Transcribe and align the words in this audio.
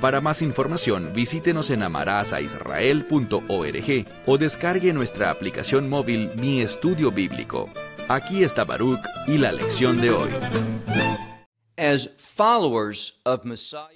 Para 0.00 0.20
más 0.22 0.40
información, 0.40 1.12
visítenos 1.14 1.68
en 1.68 1.82
amarazaisrael.org 1.82 4.06
o 4.24 4.38
descargue 4.38 4.94
nuestra 4.94 5.30
aplicación 5.30 5.90
móvil 5.90 6.30
Mi 6.40 6.62
Estudio 6.62 7.10
Bíblico. 7.10 7.68
Aquí 8.08 8.42
está 8.42 8.64
Baruch 8.64 9.02
y 9.26 9.36
la 9.36 9.52
lección 9.52 10.00
de 10.00 10.10
hoy. 10.10 10.30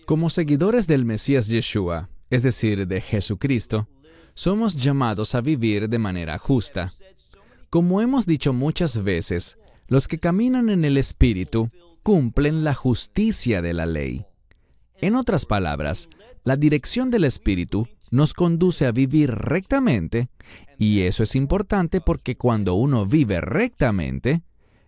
Como 0.05 0.29
seguidores 0.29 0.87
del 0.87 1.07
Mesías 1.07 1.49
Yeshua, 1.49 2.11
es 2.29 2.43
decir, 2.43 2.87
de 2.87 3.01
Jesucristo, 3.01 3.89
somos 4.35 4.77
llamados 4.77 5.35
a 5.35 5.41
vivir 5.41 5.89
de 5.89 5.99
manera 5.99 6.39
justa. 6.39 6.93
Como 7.71 8.03
hemos 8.03 8.27
dicho 8.27 8.53
muchas 8.53 9.03
veces, 9.03 9.57
los 9.89 10.07
que 10.07 10.19
caminan 10.19 10.69
en 10.69 10.85
el 10.85 10.99
Espíritu 10.99 11.71
cumplen 12.03 12.63
la 12.63 12.75
justicia 12.75 13.63
de 13.63 13.73
la 13.73 13.87
ley. 13.87 14.27
En 15.05 15.17
otras 15.17 15.45
palabras, 15.45 16.09
la 16.45 16.57
dirección 16.57 17.11
del 17.11 17.25
Espíritu 17.25 17.89
nos 18.11 18.33
conduce 18.33 18.87
a 18.87 18.91
vivir 18.91 19.31
rectamente, 19.31 20.31
y 20.79 21.03
eso 21.03 21.23
es 21.23 21.37
importante 21.37 22.01
porque 22.01 22.39
cuando 22.39 22.73
uno 22.73 23.05
vive 23.05 23.43
rectamente, 23.43 24.45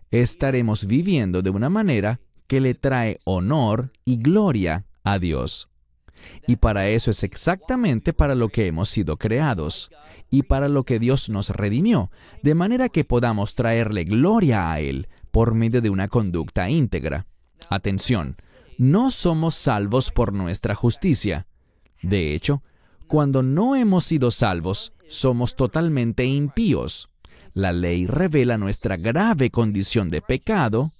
estaremos 0.09 0.87
viviendo 0.87 1.43
de 1.43 1.51
una 1.51 1.69
manera 1.69 2.19
que 2.47 2.59
le 2.61 2.73
trae 2.73 3.19
honor 3.25 3.91
y 4.05 4.17
gloria 4.17 4.87
a 5.03 5.19
Dios. 5.19 5.69
Y 6.47 6.55
para 6.55 6.89
eso 6.89 7.11
es 7.11 7.23
exactamente 7.23 8.11
para 8.11 8.33
lo 8.33 8.49
que 8.49 8.65
hemos 8.65 8.89
sido 8.89 9.17
creados 9.17 9.91
y 10.31 10.41
para 10.41 10.67
lo 10.67 10.83
que 10.83 10.97
Dios 10.97 11.29
nos 11.29 11.51
redimió, 11.51 12.09
de 12.41 12.55
manera 12.55 12.89
que 12.89 13.03
podamos 13.03 13.53
traerle 13.53 14.03
gloria 14.03 14.71
a 14.71 14.79
Él 14.79 15.09
por 15.29 15.53
medio 15.53 15.79
de 15.79 15.91
una 15.91 16.07
conducta 16.07 16.71
íntegra. 16.71 17.27
Atención, 17.69 18.33
no 18.77 19.11
somos 19.11 19.55
salvos 19.55 20.11
por 20.11 20.33
nuestra 20.33 20.75
justicia. 20.75 21.47
De 22.01 22.33
hecho, 22.33 22.63
cuando 23.07 23.41
no 23.41 23.75
hemos 23.75 24.05
sido 24.05 24.31
salvos, 24.31 24.93
somos 25.07 25.55
totalmente 25.55 26.25
impíos. 26.25 27.09
La 27.53 27.71
ley 27.71 28.05
revela 28.05 28.57
nuestra 28.57 28.97
grave 28.97 29.49
condición 29.49 30.09
de 30.09 30.21
pecado 30.21 30.91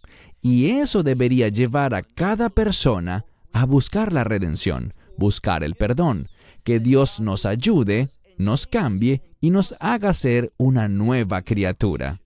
y 0.41 0.69
eso 0.69 1.03
debería 1.03 1.49
llevar 1.49 1.93
a 1.93 2.03
cada 2.03 2.49
persona 2.49 3.25
a 3.53 3.65
buscar 3.65 4.13
la 4.13 4.23
redención, 4.23 4.93
buscar 5.17 5.63
el 5.63 5.75
perdón, 5.75 6.29
que 6.63 6.79
Dios 6.79 7.19
nos 7.19 7.45
ayude, 7.45 8.09
nos 8.37 8.67
cambie 8.67 9.21
y 9.39 9.51
nos 9.51 9.75
haga 9.79 10.13
ser 10.13 10.51
una 10.57 10.87
nueva 10.87 11.41
criatura. 11.41 12.21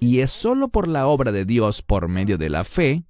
Y 0.00 0.20
es 0.20 0.30
solo 0.30 0.68
por 0.68 0.88
la 0.88 1.06
obra 1.06 1.32
de 1.32 1.44
Dios 1.44 1.82
por 1.82 2.08
medio 2.08 2.38
de 2.38 2.50
la 2.50 2.64
fe, 2.64 3.04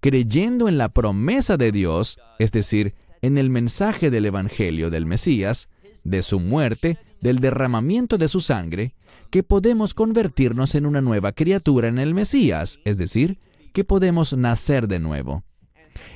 creyendo 0.00 0.68
en 0.68 0.78
la 0.78 0.88
promesa 0.88 1.56
de 1.56 1.72
Dios, 1.72 2.18
es 2.38 2.52
decir, 2.52 2.94
en 3.22 3.38
el 3.38 3.50
mensaje 3.50 4.10
del 4.10 4.26
Evangelio 4.26 4.90
del 4.90 5.06
Mesías, 5.06 5.68
de 6.04 6.22
su 6.22 6.40
muerte, 6.40 6.98
del 7.20 7.40
derramamiento 7.40 8.18
de 8.18 8.28
su 8.28 8.40
sangre, 8.40 8.94
que 9.30 9.42
podemos 9.42 9.94
convertirnos 9.94 10.74
en 10.74 10.86
una 10.86 11.00
nueva 11.00 11.32
criatura 11.32 11.88
en 11.88 11.98
el 11.98 12.14
Mesías, 12.14 12.80
es 12.84 12.96
decir, 12.96 13.38
que 13.72 13.84
podemos 13.84 14.32
nacer 14.36 14.88
de 14.88 15.00
nuevo. 15.00 15.44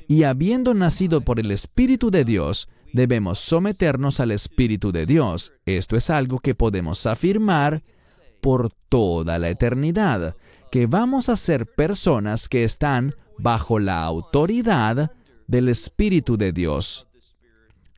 Y 0.06 0.24
habiendo 0.24 0.74
nacido 0.74 1.22
por 1.22 1.40
el 1.40 1.50
Espíritu 1.50 2.10
de 2.10 2.24
Dios, 2.24 2.68
debemos 2.92 3.38
someternos 3.38 4.20
al 4.20 4.30
Espíritu 4.30 4.92
de 4.92 5.06
Dios. 5.06 5.52
Esto 5.66 5.96
es 5.96 6.10
algo 6.10 6.38
que 6.38 6.54
podemos 6.54 7.06
afirmar 7.06 7.82
por 8.40 8.70
toda 8.88 9.38
la 9.38 9.50
eternidad, 9.50 10.36
que 10.70 10.86
vamos 10.86 11.28
a 11.28 11.36
ser 11.36 11.66
personas 11.66 12.48
que 12.48 12.64
están 12.64 13.14
bajo 13.42 13.78
la 13.78 14.04
autoridad 14.04 15.12
del 15.46 15.68
Espíritu 15.68 16.36
de 16.36 16.52
Dios. 16.52 17.06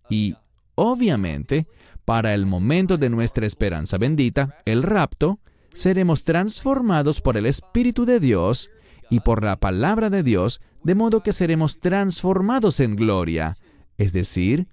Y, 0.09 0.37
obviamente, 0.75 1.67
para 2.05 2.35
el 2.35 2.47
momento 2.47 2.97
de 2.99 3.11
nuestra 3.11 3.47
esperanza 3.47 3.99
bendita, 3.99 4.59
el 4.65 4.83
rapto, 4.83 5.39
seremos 5.73 6.25
transformados 6.25 7.21
por 7.21 7.37
el 7.37 7.47
Espíritu 7.47 8.05
de 8.05 8.21
Dios 8.21 8.71
y 9.11 9.21
por 9.21 9.43
la 9.45 9.57
palabra 9.57 10.11
de 10.11 10.23
Dios, 10.23 10.61
de 10.83 10.95
modo 10.95 11.23
que 11.23 11.33
seremos 11.33 11.81
transformados 11.81 12.81
en 12.81 12.97
gloria, 12.97 13.57
es 13.99 14.13
decir, 14.13 14.69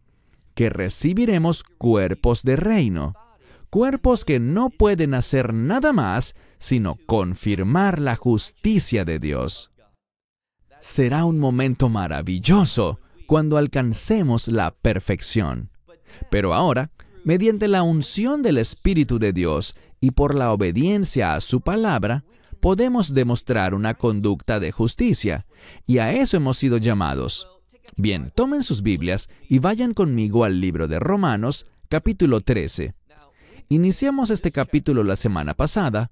que 0.56 0.70
recibiremos 0.70 1.64
cuerpos 1.64 2.44
de 2.44 2.56
reino, 2.56 3.16
cuerpos 3.70 4.26
que 4.26 4.40
no 4.40 4.70
pueden 4.70 5.14
hacer 5.14 5.54
nada 5.54 5.94
más 5.94 6.36
sino 6.60 6.98
confirmar 7.06 8.00
la 8.00 8.16
justicia 8.16 9.06
de 9.06 9.20
Dios. 9.20 9.72
Será 10.82 11.26
un 11.26 11.40
momento 11.40 11.90
maravilloso 11.90 13.00
cuando 13.26 13.58
alcancemos 13.58 14.48
la 14.48 14.72
perfección. 14.72 15.70
Pero 16.32 16.54
ahora, 16.54 16.92
mediante 17.24 17.68
la 17.68 17.84
unción 17.84 18.42
del 18.42 18.58
Espíritu 18.58 19.20
de 19.20 19.34
Dios 19.34 19.76
y 20.00 20.12
por 20.12 20.36
la 20.36 20.52
obediencia 20.52 21.34
a 21.34 21.42
su 21.42 21.62
palabra, 21.62 22.24
podemos 22.60 23.14
demostrar 23.14 23.74
una 23.74 23.94
conducta 23.94 24.60
de 24.60 24.72
justicia, 24.72 25.46
y 25.86 26.00
a 26.00 26.14
eso 26.14 26.38
hemos 26.38 26.58
sido 26.58 26.78
llamados. 26.78 27.48
Bien, 27.96 28.32
tomen 28.36 28.64
sus 28.64 28.82
Biblias 28.82 29.30
y 29.48 29.60
vayan 29.60 29.94
conmigo 29.94 30.44
al 30.44 30.62
libro 30.62 30.88
de 30.88 31.00
Romanos, 31.00 31.66
capítulo 31.90 32.42
13. 32.42 32.94
Iniciamos 33.70 34.30
este 34.30 34.52
capítulo 34.52 35.04
la 35.04 35.16
semana 35.16 35.54
pasada 35.54 36.12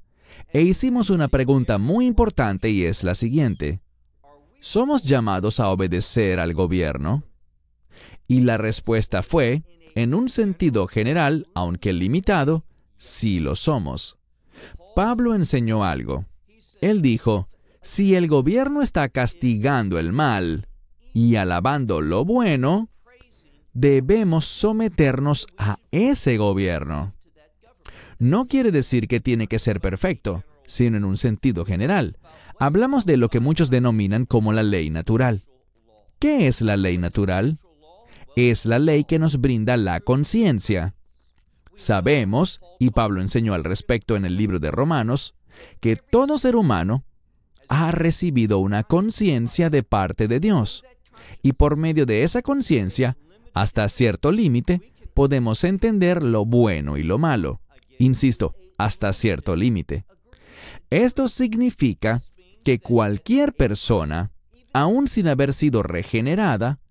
e 0.51 0.61
hicimos 0.61 1.09
una 1.09 1.27
pregunta 1.27 1.77
muy 1.77 2.05
importante 2.05 2.69
y 2.69 2.83
es 2.83 3.03
la 3.03 3.15
siguiente. 3.15 3.81
¿Somos 4.59 5.03
llamados 5.03 5.59
a 5.59 5.69
obedecer 5.69 6.39
al 6.39 6.53
gobierno? 6.53 7.23
Y 8.27 8.41
la 8.41 8.57
respuesta 8.57 9.23
fue, 9.23 9.63
en 9.95 10.13
un 10.13 10.29
sentido 10.29 10.87
general, 10.87 11.47
aunque 11.53 11.93
limitado, 11.93 12.65
sí 12.97 13.39
lo 13.39 13.55
somos. 13.55 14.17
Pablo 14.95 15.35
enseñó 15.35 15.83
algo. 15.83 16.25
Él 16.81 17.01
dijo, 17.01 17.49
si 17.81 18.15
el 18.15 18.27
gobierno 18.27 18.81
está 18.81 19.09
castigando 19.09 19.99
el 19.99 20.11
mal, 20.11 20.67
y 21.13 21.35
alabando 21.35 22.01
lo 22.01 22.25
bueno, 22.25 22.89
debemos 23.73 24.45
someternos 24.45 25.47
a 25.57 25.79
ese 25.91 26.37
gobierno. 26.37 27.13
No 28.19 28.47
quiere 28.47 28.71
decir 28.71 29.07
que 29.07 29.19
tiene 29.19 29.47
que 29.47 29.59
ser 29.59 29.79
perfecto, 29.79 30.43
sino 30.65 30.97
en 30.97 31.05
un 31.05 31.17
sentido 31.17 31.65
general. 31.65 32.17
Hablamos 32.59 33.05
de 33.05 33.17
lo 33.17 33.29
que 33.29 33.39
muchos 33.39 33.69
denominan 33.69 34.25
como 34.25 34.53
la 34.53 34.63
ley 34.63 34.89
natural. 34.89 35.43
¿Qué 36.19 36.47
es 36.47 36.61
la 36.61 36.77
ley 36.77 36.97
natural? 36.97 37.59
Es 38.35 38.65
la 38.65 38.79
ley 38.79 39.03
que 39.03 39.19
nos 39.19 39.39
brinda 39.39 39.77
la 39.77 39.99
conciencia. 39.99 40.95
Sabemos, 41.75 42.59
y 42.79 42.89
Pablo 42.89 43.21
enseñó 43.21 43.53
al 43.53 43.63
respecto 43.63 44.15
en 44.15 44.25
el 44.25 44.35
libro 44.37 44.59
de 44.59 44.71
Romanos, 44.71 45.35
que 45.79 45.95
todo 45.95 46.37
ser 46.37 46.55
humano 46.55 47.03
ha 47.67 47.91
recibido 47.91 48.59
una 48.59 48.83
conciencia 48.83 49.69
de 49.69 49.83
parte 49.83 50.27
de 50.27 50.39
Dios 50.39 50.83
y 51.41 51.53
por 51.53 51.77
medio 51.77 52.05
de 52.05 52.23
esa 52.23 52.41
conciencia, 52.41 53.17
hasta 53.53 53.87
cierto 53.89 54.31
límite, 54.31 54.81
podemos 55.13 55.63
entender 55.63 56.23
lo 56.23 56.45
bueno 56.45 56.97
y 56.97 57.03
lo 57.03 57.17
malo. 57.17 57.61
Insisto, 57.99 58.55
hasta 58.77 59.13
cierto 59.13 59.55
límite. 59.55 60.05
Esto 60.89 61.27
significa 61.27 62.19
que 62.67 62.79
cualquier 62.79 63.53
persona, 63.53 64.33
aun 64.73 65.07
sin 65.07 65.29
haber 65.29 65.53
sido 65.53 65.83
regenerada, 65.83 66.81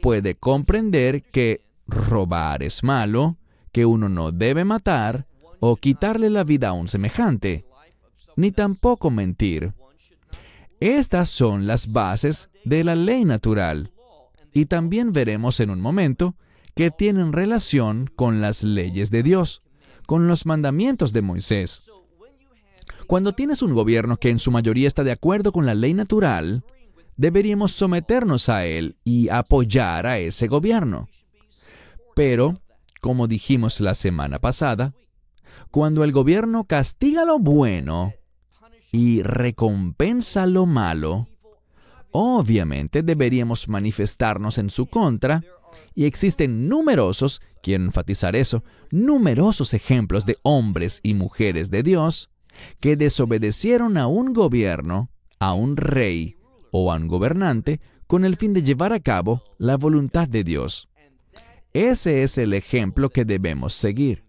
puede 0.00 0.36
comprender 0.36 1.24
que 1.24 1.62
robar 1.88 2.62
es 2.62 2.84
malo, 2.84 3.36
que 3.72 3.86
uno 3.86 4.08
no 4.08 4.30
debe 4.30 4.64
matar 4.64 5.26
o 5.58 5.74
quitarle 5.74 6.30
la 6.30 6.44
vida 6.44 6.68
a 6.68 6.74
un 6.74 6.86
semejante, 6.86 7.66
ni 8.36 8.52
tampoco 8.52 9.10
mentir. 9.10 9.74
Estas 10.78 11.28
son 11.28 11.66
las 11.66 11.92
bases 11.92 12.48
de 12.64 12.84
la 12.84 12.94
ley 12.94 13.24
natural. 13.24 13.90
Y 14.52 14.66
también 14.66 15.12
veremos 15.12 15.58
en 15.58 15.70
un 15.70 15.80
momento 15.80 16.36
que 16.76 16.92
tienen 16.92 17.32
relación 17.32 18.08
con 18.14 18.40
las 18.40 18.62
leyes 18.62 19.10
de 19.10 19.24
Dios, 19.24 19.64
con 20.06 20.28
los 20.28 20.46
mandamientos 20.46 21.12
de 21.12 21.22
Moisés. 21.22 21.90
Cuando 23.06 23.34
tienes 23.34 23.62
un 23.62 23.72
gobierno 23.72 24.16
que 24.16 24.30
en 24.30 24.38
su 24.38 24.50
mayoría 24.50 24.88
está 24.88 25.04
de 25.04 25.12
acuerdo 25.12 25.52
con 25.52 25.64
la 25.64 25.74
ley 25.74 25.94
natural, 25.94 26.64
deberíamos 27.16 27.72
someternos 27.72 28.48
a 28.48 28.66
él 28.66 28.96
y 29.04 29.28
apoyar 29.28 30.06
a 30.06 30.18
ese 30.18 30.48
gobierno. 30.48 31.08
Pero, 32.16 32.54
como 33.00 33.28
dijimos 33.28 33.80
la 33.80 33.94
semana 33.94 34.40
pasada, 34.40 34.92
cuando 35.70 36.02
el 36.02 36.10
gobierno 36.10 36.64
castiga 36.64 37.24
lo 37.24 37.38
bueno 37.38 38.12
y 38.90 39.22
recompensa 39.22 40.46
lo 40.46 40.66
malo, 40.66 41.28
obviamente 42.10 43.02
deberíamos 43.02 43.68
manifestarnos 43.68 44.58
en 44.58 44.70
su 44.70 44.86
contra 44.86 45.44
y 45.94 46.06
existen 46.06 46.68
numerosos, 46.68 47.40
quiero 47.62 47.84
enfatizar 47.84 48.34
eso, 48.34 48.64
numerosos 48.90 49.74
ejemplos 49.74 50.26
de 50.26 50.38
hombres 50.42 51.00
y 51.02 51.14
mujeres 51.14 51.70
de 51.70 51.82
Dios 51.82 52.30
que 52.80 52.96
desobedecieron 52.96 53.96
a 53.96 54.06
un 54.06 54.32
gobierno, 54.32 55.10
a 55.38 55.52
un 55.54 55.76
rey 55.76 56.36
o 56.70 56.92
a 56.92 56.96
un 56.96 57.08
gobernante 57.08 57.80
con 58.06 58.24
el 58.24 58.36
fin 58.36 58.52
de 58.52 58.62
llevar 58.62 58.92
a 58.92 59.00
cabo 59.00 59.42
la 59.58 59.76
voluntad 59.76 60.28
de 60.28 60.44
Dios. 60.44 60.88
Ese 61.72 62.22
es 62.22 62.38
el 62.38 62.54
ejemplo 62.54 63.10
que 63.10 63.24
debemos 63.24 63.74
seguir. 63.74 64.24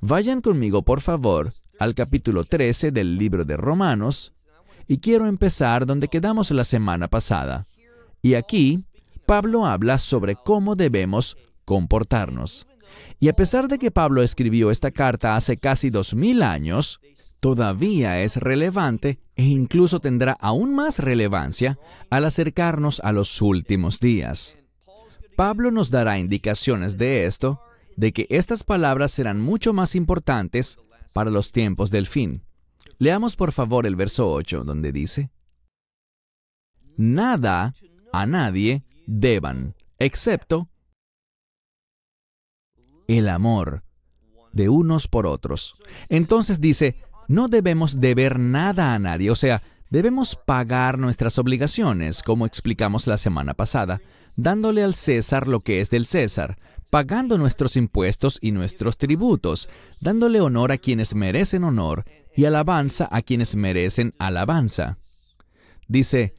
Vayan 0.00 0.40
conmigo, 0.40 0.82
por 0.82 1.00
favor, 1.00 1.50
al 1.78 1.94
capítulo 1.94 2.44
13 2.44 2.92
del 2.92 3.18
libro 3.18 3.44
de 3.44 3.56
Romanos, 3.56 4.32
y 4.86 4.98
quiero 4.98 5.26
empezar 5.26 5.86
donde 5.86 6.08
quedamos 6.08 6.50
la 6.50 6.64
semana 6.64 7.08
pasada. 7.08 7.66
Y 8.22 8.34
aquí, 8.34 8.84
Pablo 9.26 9.66
habla 9.66 9.98
sobre 9.98 10.36
cómo 10.36 10.76
debemos 10.76 11.36
comportarnos. 11.64 12.66
Y 13.18 13.28
a 13.28 13.32
pesar 13.34 13.68
de 13.68 13.78
que 13.78 13.90
Pablo 13.90 14.22
escribió 14.22 14.70
esta 14.70 14.90
carta 14.90 15.36
hace 15.36 15.56
casi 15.56 15.90
dos 15.90 16.14
mil 16.14 16.42
años, 16.42 17.00
todavía 17.44 18.22
es 18.22 18.38
relevante 18.38 19.18
e 19.36 19.42
incluso 19.44 20.00
tendrá 20.00 20.32
aún 20.32 20.74
más 20.74 20.98
relevancia 20.98 21.78
al 22.08 22.24
acercarnos 22.24 23.00
a 23.00 23.12
los 23.12 23.42
últimos 23.42 24.00
días. 24.00 24.56
Pablo 25.36 25.70
nos 25.70 25.90
dará 25.90 26.18
indicaciones 26.18 26.96
de 26.96 27.26
esto, 27.26 27.60
de 27.96 28.14
que 28.14 28.26
estas 28.30 28.64
palabras 28.64 29.12
serán 29.12 29.42
mucho 29.42 29.74
más 29.74 29.94
importantes 29.94 30.78
para 31.12 31.30
los 31.30 31.52
tiempos 31.52 31.90
del 31.90 32.06
fin. 32.06 32.44
Leamos 32.96 33.36
por 33.36 33.52
favor 33.52 33.84
el 33.84 33.94
verso 33.94 34.32
8, 34.32 34.64
donde 34.64 34.90
dice, 34.90 35.30
Nada 36.96 37.74
a 38.10 38.24
nadie 38.24 38.84
deban, 39.06 39.74
excepto 39.98 40.70
el 43.06 43.28
amor 43.28 43.84
de 44.54 44.70
unos 44.70 45.08
por 45.08 45.26
otros. 45.26 45.82
Entonces 46.08 46.58
dice, 46.58 46.96
no 47.28 47.48
debemos 47.48 48.00
deber 48.00 48.38
nada 48.38 48.94
a 48.94 48.98
nadie, 48.98 49.30
o 49.30 49.34
sea, 49.34 49.62
debemos 49.90 50.36
pagar 50.36 50.98
nuestras 50.98 51.38
obligaciones, 51.38 52.22
como 52.22 52.46
explicamos 52.46 53.06
la 53.06 53.16
semana 53.16 53.54
pasada, 53.54 54.00
dándole 54.36 54.82
al 54.82 54.94
César 54.94 55.46
lo 55.46 55.60
que 55.60 55.80
es 55.80 55.90
del 55.90 56.04
César, 56.04 56.58
pagando 56.90 57.38
nuestros 57.38 57.76
impuestos 57.76 58.38
y 58.40 58.52
nuestros 58.52 58.98
tributos, 58.98 59.68
dándole 60.00 60.40
honor 60.40 60.72
a 60.72 60.78
quienes 60.78 61.14
merecen 61.14 61.64
honor 61.64 62.04
y 62.36 62.44
alabanza 62.44 63.08
a 63.10 63.22
quienes 63.22 63.56
merecen 63.56 64.14
alabanza. 64.18 64.98
Dice, 65.88 66.34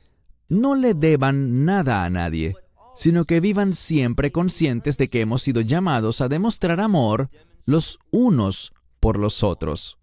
no 0.47 0.75
le 0.75 0.93
deban 0.93 1.65
nada 1.65 2.03
a 2.03 2.09
nadie, 2.09 2.55
sino 2.95 3.25
que 3.25 3.39
vivan 3.39 3.73
siempre 3.73 4.31
conscientes 4.31 4.97
de 4.97 5.07
que 5.07 5.21
hemos 5.21 5.41
sido 5.43 5.61
llamados 5.61 6.21
a 6.21 6.29
demostrar 6.29 6.79
amor 6.79 7.29
los 7.65 7.99
unos 8.11 8.73
por 8.99 9.19
los 9.19 9.43
otros. 9.43 9.97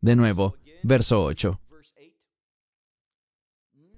De 0.00 0.16
nuevo, 0.16 0.56
verso 0.82 1.22
8. 1.22 1.60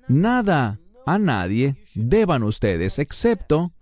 Nada 0.08 0.81
a 1.06 1.19
nadie 1.19 1.76
deban 1.94 2.43
ustedes 2.43 2.99
excepto 2.99 3.73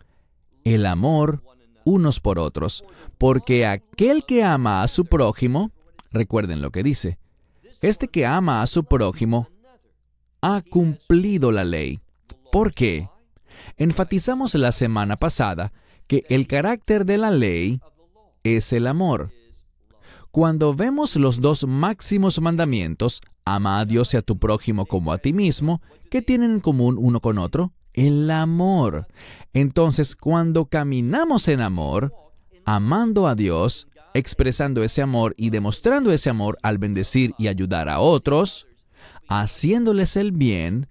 el 0.65 0.87
amor 0.87 1.43
unos 1.85 2.21
por 2.21 2.39
otros, 2.39 2.85
porque 3.17 3.67
aquel 3.67 4.25
que 4.27 4.45
ama 4.45 4.83
a 4.83 4.89
su 4.89 5.07
prójimo, 5.07 5.73
recuerden 6.13 6.61
lo 6.61 6.71
que 6.71 6.83
dice, 6.83 7.19
este 7.81 8.09
que 8.09 8.27
ama 8.27 8.61
a 8.61 8.67
su 8.67 8.85
prójimo 8.85 9.49
ha 10.43 10.63
cumplido 10.63 11.51
la 11.51 11.65
ley. 11.65 12.01
¿Por 12.53 12.75
qué? 12.75 13.09
Enfatizamos 13.77 14.55
la 14.55 14.73
semana 14.73 15.17
pasada 15.17 15.73
que 16.07 16.25
el 16.29 16.47
carácter 16.47 17.05
de 17.05 17.19
la 17.19 17.31
ley 17.31 17.81
es 18.43 18.73
el 18.73 18.87
amor. 18.87 19.31
Cuando 20.31 20.75
vemos 20.75 21.17
los 21.17 21.41
dos 21.41 21.67
máximos 21.67 22.41
mandamientos, 22.41 23.23
ama 23.45 23.81
a 23.81 23.85
Dios 23.85 24.13
y 24.13 24.19
a 24.19 24.23
tu 24.23 24.39
prójimo 24.39 24.85
como 24.85 25.13
a 25.13 25.19
ti 25.19 25.33
mismo, 25.33 25.81
¿qué 26.11 26.21
tienen 26.21 26.53
en 26.53 26.61
común 26.61 26.97
uno 26.99 27.21
con 27.21 27.39
otro? 27.39 27.73
El 27.95 28.31
amor. 28.31 29.09
Entonces, 29.53 30.15
cuando 30.15 30.67
caminamos 30.67 31.49
en 31.49 31.61
amor, 31.61 32.13
amando 32.65 33.27
a 33.27 33.35
Dios, 33.35 33.89
expresando 34.13 34.85
ese 34.85 35.01
amor 35.01 35.35
y 35.39 35.51
demostrando 35.51 36.13
ese 36.13 36.29
amor 36.29 36.59
al 36.63 36.79
bendecir 36.79 37.35
y 37.39 37.49
ayudar 37.49 37.89
a 37.89 38.01
otros, 38.01 38.67
haciéndoles 39.29 40.17
el 40.17 40.33
bien, 40.33 40.89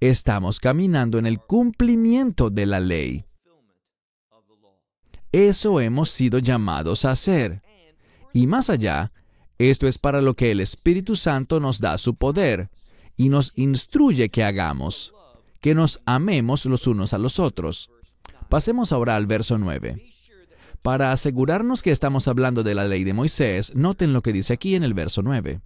estamos 0.00 0.60
caminando 0.60 1.18
en 1.18 1.26
el 1.26 1.38
cumplimiento 1.38 2.50
de 2.50 2.66
la 2.66 2.80
ley. 2.80 3.24
Eso 5.30 5.80
hemos 5.80 6.10
sido 6.10 6.38
llamados 6.38 7.04
a 7.04 7.12
hacer. 7.12 7.62
Y 8.32 8.46
más 8.46 8.70
allá, 8.70 9.12
esto 9.58 9.86
es 9.86 9.98
para 9.98 10.22
lo 10.22 10.34
que 10.34 10.50
el 10.50 10.60
Espíritu 10.60 11.16
Santo 11.16 11.60
nos 11.60 11.80
da 11.80 11.98
su 11.98 12.14
poder 12.14 12.70
y 13.16 13.28
nos 13.28 13.52
instruye 13.56 14.30
que 14.30 14.44
hagamos, 14.44 15.12
que 15.60 15.74
nos 15.74 16.00
amemos 16.06 16.64
los 16.66 16.86
unos 16.86 17.12
a 17.12 17.18
los 17.18 17.38
otros. 17.38 17.90
Pasemos 18.48 18.92
ahora 18.92 19.16
al 19.16 19.26
verso 19.26 19.58
9. 19.58 20.02
Para 20.82 21.12
asegurarnos 21.12 21.82
que 21.82 21.90
estamos 21.90 22.26
hablando 22.26 22.62
de 22.62 22.74
la 22.74 22.84
ley 22.84 23.04
de 23.04 23.14
Moisés, 23.14 23.74
noten 23.76 24.12
lo 24.12 24.22
que 24.22 24.32
dice 24.32 24.54
aquí 24.54 24.74
en 24.74 24.82
el 24.82 24.94
verso 24.94 25.22
9. 25.22 25.60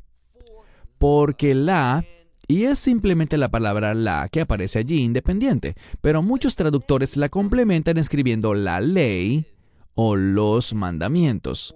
Porque 0.98 1.54
la 1.54 2.04
y 2.48 2.64
es 2.64 2.78
simplemente 2.78 3.38
la 3.38 3.48
palabra 3.48 3.92
la 3.94 4.28
que 4.28 4.42
aparece 4.42 4.78
allí 4.78 5.02
independiente, 5.02 5.74
pero 6.00 6.22
muchos 6.22 6.54
traductores 6.54 7.16
la 7.16 7.28
complementan 7.28 7.98
escribiendo 7.98 8.54
la 8.54 8.80
ley 8.80 9.46
o 9.94 10.14
los 10.14 10.72
mandamientos, 10.72 11.74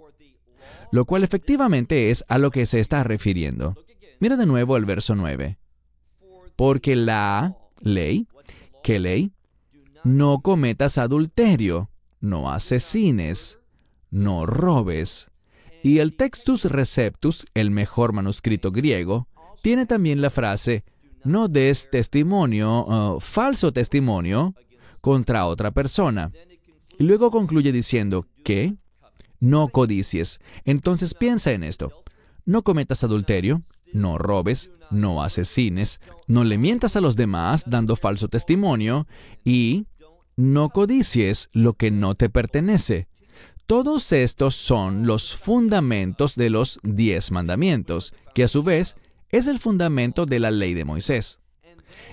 lo 0.93 1.05
cual 1.05 1.25
efectivamente 1.25 2.11
es 2.11 2.25
a 2.28 2.38
lo 2.38 2.50
que 2.50 2.67
se 2.67 2.81
está 2.81 3.05
refiriendo. 3.05 3.75
Mira 4.19 4.37
de 4.37 4.46
nuevo 4.46 4.76
el 4.76 4.84
verso 4.84 5.14
9. 5.14 5.58
Porque 6.56 6.96
la 6.96 7.56
ley, 7.81 8.26
¿qué 8.82 8.99
ley? 8.99 9.32
No 10.05 10.40
cometas 10.40 10.99
adulterio, 10.99 11.90
no 12.20 12.50
asesines, 12.50 13.61
no 14.11 14.46
robes. 14.46 15.28
Y 15.82 15.98
el 15.98 16.17
Textus 16.17 16.67
Receptus, 16.67 17.46
el 17.55 17.70
mejor 17.70 18.12
manuscrito 18.12 18.70
griego, 18.72 19.29
tiene 19.62 19.86
también 19.86 20.20
la 20.20 20.31
frase, 20.31 20.84
no 21.24 21.48
des 21.48 21.89
testimonio, 21.91 22.84
uh, 22.86 23.20
falso 23.20 23.72
testimonio, 23.72 24.55
contra 25.00 25.46
otra 25.46 25.70
persona. 25.70 26.31
Y 26.98 27.05
luego 27.05 27.31
concluye 27.31 27.72
diciendo 27.72 28.27
que 28.44 28.74
no 29.41 29.69
codicies. 29.69 30.39
Entonces 30.65 31.15
piensa 31.15 31.53
en 31.53 31.65
esto. 31.65 32.05
No 32.44 32.63
cometas 32.63 33.05
adulterio, 33.05 33.61
no 33.93 34.19
robes, 34.19 34.70
no 34.91 35.23
asesines, 35.23 36.01
no 36.27 36.44
le 36.44 36.59
mientas 36.59 36.97
a 36.97 37.01
los 37.01 37.17
demás 37.17 37.65
dando 37.67 37.97
falso 37.97 38.29
testimonio 38.29 39.06
y 39.44 39.87
no 40.37 40.70
codicies 40.70 41.49
lo 41.53 41.75
que 41.75 41.91
no 41.91 42.15
te 42.15 42.31
pertenece. 42.31 43.09
Todos 43.67 44.13
estos 44.13 44.56
son 44.56 45.06
los 45.06 45.37
fundamentos 45.37 46.35
de 46.35 46.51
los 46.51 46.81
diez 46.82 47.31
mandamientos, 47.31 48.15
que 48.35 48.44
a 48.44 48.49
su 48.49 48.63
vez 48.63 48.97
es 49.29 49.47
el 49.47 49.59
fundamento 49.59 50.27
de 50.27 50.41
la 50.41 50.51
ley 50.51 50.75
de 50.75 50.85
Moisés. 50.85 51.39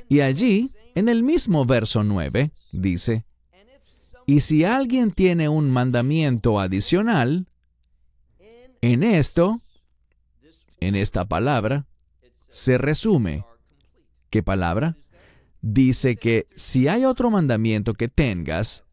Y 0.07 0.19
allí, 0.19 0.69
en 0.93 1.09
el 1.09 1.23
mismo 1.23 1.65
verso 1.65 2.03
9, 2.03 2.51
dice, 2.71 3.25
y 4.29 4.41
si 4.41 4.65
alguien 4.65 5.11
tiene 5.11 5.47
un 5.47 5.71
mandamiento 5.71 6.59
adicional, 6.59 7.47
en 8.81 9.01
esto, 9.01 9.61
en 10.81 10.95
esta 10.95 11.23
palabra, 11.23 11.87
se 12.49 12.77
resume. 12.77 13.45
¿Qué 14.29 14.43
palabra? 14.43 14.97
Dice 15.61 16.17
que 16.17 16.45
si 16.55 16.89
hay 16.89 17.05
otro 17.05 17.31
mandamiento 17.31 17.93
que 17.93 18.09
tengas, 18.09 18.83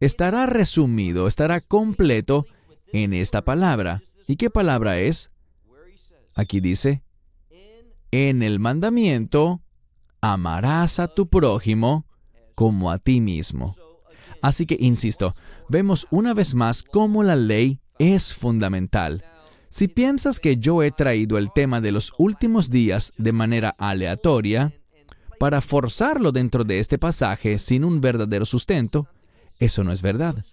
estará 0.00 0.46
resumido, 0.46 1.28
estará 1.28 1.60
completo 1.60 2.44
en 2.92 3.12
esta 3.12 3.42
palabra. 3.44 4.02
¿Y 4.26 4.34
qué 4.34 4.50
palabra 4.50 4.98
es? 4.98 5.30
Aquí 6.34 6.58
dice, 6.60 7.04
en 8.10 8.42
el 8.42 8.58
mandamiento, 8.58 9.62
amarás 10.20 10.98
a 10.98 11.06
tu 11.06 11.28
prójimo 11.28 12.06
como 12.56 12.90
a 12.90 12.98
ti 12.98 13.20
mismo. 13.20 13.76
Así 14.42 14.66
que, 14.66 14.76
insisto, 14.78 15.32
vemos 15.68 16.06
una 16.10 16.34
vez 16.34 16.54
más 16.54 16.82
cómo 16.82 17.22
la 17.22 17.36
ley 17.36 17.80
es 17.98 18.34
fundamental. 18.34 19.24
Si 19.68 19.86
piensas 19.86 20.40
que 20.40 20.56
yo 20.56 20.82
he 20.82 20.90
traído 20.90 21.38
el 21.38 21.52
tema 21.52 21.80
de 21.80 21.92
los 21.92 22.12
últimos 22.18 22.70
días 22.70 23.12
de 23.18 23.32
manera 23.32 23.74
aleatoria, 23.78 24.72
para 25.40 25.62
forzarlo 25.62 26.32
dentro 26.32 26.64
de 26.64 26.80
este 26.80 26.98
pasaje 26.98 27.58
sin 27.58 27.82
un 27.82 28.02
verdadero 28.02 28.44
sustento, 28.44 29.08
eso 29.58 29.82
no 29.82 29.90
es 29.90 30.02
verdad. 30.02 30.44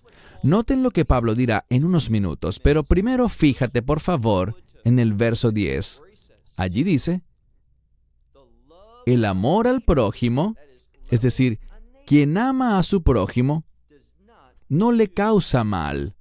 Noten 0.43 0.81
lo 0.81 0.91
que 0.91 1.03
Pablo 1.03 1.35
dirá 1.35 1.65
en 1.69 1.83
unos 1.83 2.09
minutos, 2.09 2.59
pero 2.59 2.83
primero 2.83 3.27
fíjate 3.27 3.81
por 3.81 3.99
favor 3.99 4.55
en 4.85 4.99
el 4.99 5.13
verso 5.13 5.51
10. 5.51 6.01
Allí 6.55 6.83
dice, 6.83 7.21
el 9.05 9.25
amor 9.25 9.67
al 9.67 9.81
prójimo, 9.81 10.55
es 11.09 11.21
decir, 11.21 11.59
quien 12.05 12.37
ama 12.37 12.79
a 12.79 12.83
su 12.83 13.03
prójimo, 13.03 13.65
no 14.69 14.91
le 14.91 15.09
causa 15.09 15.63
mal. 15.63 16.15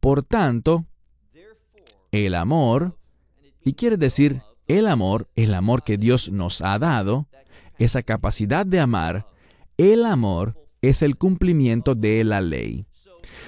Por 0.00 0.22
tanto, 0.22 0.86
el 2.10 2.34
amor, 2.34 2.98
y 3.64 3.74
quiere 3.74 3.96
decir 3.96 4.42
el 4.66 4.86
amor, 4.88 5.28
el 5.36 5.54
amor 5.54 5.84
que 5.84 5.96
Dios 5.96 6.30
nos 6.30 6.60
ha 6.60 6.78
dado, 6.78 7.28
esa 7.78 8.02
capacidad 8.02 8.66
de 8.66 8.80
amar, 8.80 9.26
el 9.76 10.04
amor 10.04 10.56
es 10.82 11.02
el 11.02 11.16
cumplimiento 11.16 11.94
de 11.94 12.24
la 12.24 12.40
ley. 12.40 12.86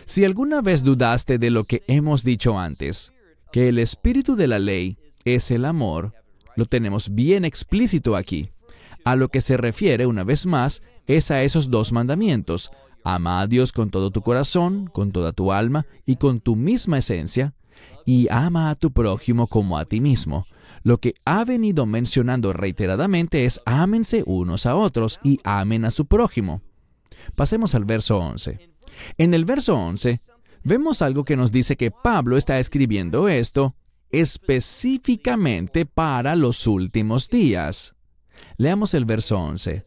Si 0.06 0.25
alguna 0.25 0.61
vez 0.61 0.82
dudaste 0.82 1.38
de 1.38 1.50
lo 1.50 1.64
que 1.64 1.82
hemos 1.88 2.25
dicho 2.25 2.58
antes, 2.58 3.12
que 3.52 3.68
el 3.68 3.78
espíritu 3.78 4.37
de 4.37 4.46
la 4.46 4.58
ley 4.58 4.99
es 5.25 5.50
el 5.50 5.64
amor, 5.64 6.12
lo 6.56 6.66
tenemos 6.66 7.14
bien 7.14 7.44
explícito 7.44 8.16
aquí. 8.16 8.50
A 9.04 9.16
lo 9.16 9.28
que 9.28 9.40
se 9.40 9.56
refiere, 9.56 10.06
una 10.06 10.25
vez 10.25 10.46
más, 10.46 10.82
es 11.06 11.30
a 11.30 11.42
esos 11.42 11.70
dos 11.70 11.92
mandamientos. 11.92 12.70
Ama 13.04 13.42
a 13.42 13.46
Dios 13.46 13.73
con 13.73 13.90
todo 13.90 14.11
tu 14.11 14.23
corazón, 14.23 14.87
con 14.87 15.12
toda 15.12 15.32
tu 15.32 15.52
alma 15.52 15.87
y 16.06 16.16
con 16.16 16.40
tu 16.40 16.56
misma 16.56 16.99
esencia, 16.99 17.54
y 18.06 18.28
ama 18.30 18.70
a 18.70 18.75
tu 18.75 18.92
prójimo 18.92 19.46
como 19.46 19.78
a 19.78 19.84
ti 19.84 20.00
mismo. 20.00 20.46
Lo 20.82 20.99
que 20.99 21.14
ha 21.25 21.44
venido 21.44 21.87
mencionando 21.87 22.52
reiteradamente 22.52 23.44
es 23.44 23.61
ámense 23.66 24.23
unos 24.26 24.66
a 24.66 24.75
otros 24.75 25.20
y 25.23 25.38
amen 25.44 25.84
a 25.84 25.90
su 25.90 26.06
prójimo. 26.06 26.62
Pasemos 27.37 27.75
al 27.75 27.84
verso 27.84 28.18
11. 28.18 28.70
En 29.18 29.34
el 29.34 29.44
verso 29.44 29.76
11, 29.76 30.20
vemos 30.62 31.02
algo 31.02 31.25
que 31.25 31.37
nos 31.37 31.52
dice 31.52 31.76
que 31.76 31.90
Pablo 31.90 32.37
está 32.37 32.58
escribiendo 32.58 33.28
esto 33.28 33.75
específicamente 34.11 35.87
para 35.87 36.37
los 36.37 36.66
últimos 36.66 37.28
días. 37.28 37.94
Leamos 38.56 38.94
el 38.94 39.04
verso 39.04 39.38
11. 39.38 39.82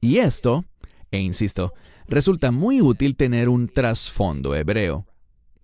Y 0.00 0.18
esto, 0.18 0.64
e 1.10 1.20
insisto, 1.20 1.72
resulta 2.08 2.50
muy 2.50 2.80
útil 2.80 3.16
tener 3.16 3.48
un 3.48 3.68
trasfondo 3.68 4.54
hebreo, 4.54 5.06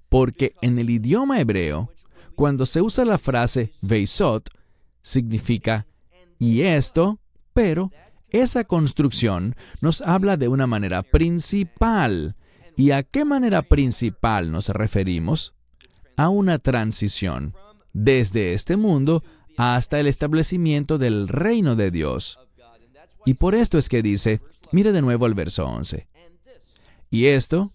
porque 0.09 0.55
en 0.61 0.79
el 0.79 0.91
idioma 0.91 1.41
hebreo, 1.41 1.91
cuando 2.35 2.67
se 2.67 2.81
usa 2.81 3.05
la 3.05 3.19
frase 3.19 3.73
Veisot, 3.83 4.49
significa 5.03 5.87
y 6.39 6.63
esto, 6.63 7.21
pero 7.53 7.91
esa 8.31 8.65
construcción 8.65 9.55
nos 9.81 10.01
habla 10.01 10.37
de 10.37 10.49
una 10.49 10.67
manera 10.67 11.03
principal. 11.03 12.35
¿Y 12.77 12.91
a 12.93 13.03
qué 13.03 13.25
manera 13.25 13.63
principal 13.63 14.51
nos 14.51 14.69
referimos? 14.69 15.55
A 16.17 16.31
una 16.31 16.59
transición 16.59 17.55
desde 17.93 18.55
este 18.55 18.77
mundo 18.77 19.23
hasta 19.57 20.01
el 20.01 20.07
establecimiento 20.07 20.99
del 20.99 21.29
reino 21.29 21.77
de 21.77 21.91
Dios. 21.91 22.39
Y 23.25 23.35
por 23.35 23.55
esto 23.55 23.79
es 23.79 23.89
que 23.89 24.03
dice, 24.03 24.41
mire 24.73 24.93
de 24.93 25.03
nuevo 25.03 25.27
el 25.27 25.35
verso 25.35 25.67
11. 25.67 26.09
Y 27.13 27.27
esto, 27.27 27.71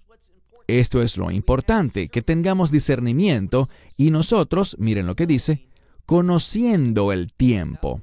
esto 0.65 1.03
es 1.03 1.15
lo 1.15 1.29
importante, 1.29 2.09
que 2.09 2.23
tengamos 2.23 2.71
discernimiento 2.71 3.69
y 3.95 4.09
nosotros, 4.09 4.75
miren 4.79 5.05
lo 5.05 5.15
que 5.15 5.27
dice, 5.27 5.69
conociendo 6.07 7.11
el 7.11 7.31
tiempo. 7.31 8.01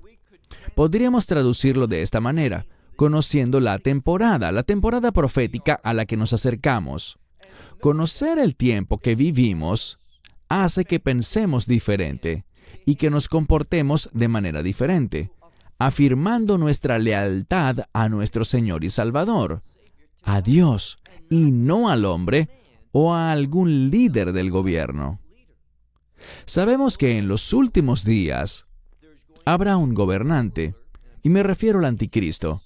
Podríamos 0.77 1.27
traducirlo 1.27 1.89
de 1.89 2.03
esta 2.03 2.21
manera, 2.21 2.67
conociendo 2.95 3.59
la 3.59 3.81
temporada, 3.81 4.53
la 4.53 4.63
temporada 4.63 5.11
profética 5.11 5.75
a 5.83 5.93
la 5.93 6.07
que 6.07 6.17
nos 6.17 6.33
acercamos. 6.33 7.19
Conocer 7.81 8.39
el 8.39 8.55
tiempo 8.55 8.99
que 8.99 9.17
vivimos 9.17 9.99
hace 10.49 10.85
que 10.85 11.01
pensemos 11.01 11.67
diferente 11.67 12.45
y 12.87 12.95
que 12.95 13.11
nos 13.11 13.27
comportemos 13.27 14.09
de 14.13 14.29
manera 14.29 14.63
diferente, 14.63 15.33
afirmando 15.81 16.59
nuestra 16.59 17.01
lealtad 17.01 17.87
a 17.93 18.09
nuestro 18.09 18.45
Señor 18.45 18.85
y 18.85 18.91
Salvador, 18.91 19.63
a 20.25 20.41
Dios, 20.41 20.99
y 21.31 21.51
no 21.51 21.89
al 21.89 22.05
hombre 22.05 22.49
o 22.93 23.15
a 23.15 23.33
algún 23.33 23.91
líder 23.91 24.33
del 24.33 24.51
gobierno. 24.51 25.21
Sabemos 26.47 26.97
que 26.99 27.19
en 27.19 27.29
los 27.29 27.53
últimos 27.53 28.05
días 28.05 28.67
habrá 29.45 29.77
un 29.77 29.95
gobernante, 29.95 30.75
y 31.23 31.29
me 31.29 31.43
refiero 31.43 31.79
al 31.79 31.87
anticristo, 31.87 32.63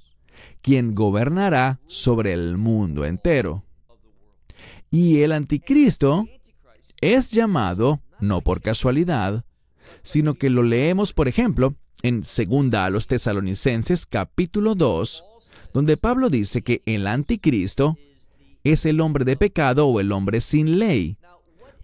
quien 0.63 0.95
gobernará 0.95 1.81
sobre 1.87 2.33
el 2.33 2.57
mundo 2.57 3.05
entero. 3.05 3.65
Y 4.91 5.21
el 5.21 5.33
anticristo 5.33 6.27
es 7.01 7.31
llamado, 7.31 8.01
no 8.21 8.41
por 8.41 8.61
casualidad, 8.61 9.45
sino 10.03 10.35
que 10.35 10.51
lo 10.51 10.63
leemos, 10.63 11.13
por 11.13 11.29
ejemplo, 11.29 11.75
en 12.03 12.25
segunda 12.25 12.85
a 12.85 12.91
los 12.91 13.07
tesalonicenses 13.07 14.07
capítulo 14.07 14.75
2, 14.75 15.25
donde 15.79 15.97
Pablo 15.97 16.29
dice 16.29 16.63
que 16.63 16.83
el 16.87 17.07
anticristo 17.07 17.97
es 18.65 18.85
el 18.85 19.01
hombre 19.01 19.25
de 19.25 19.37
pecado 19.37 19.87
o 19.87 20.01
el 20.01 20.11
hombre 20.11 20.41
sin 20.41 20.81
ley. 20.81 21.19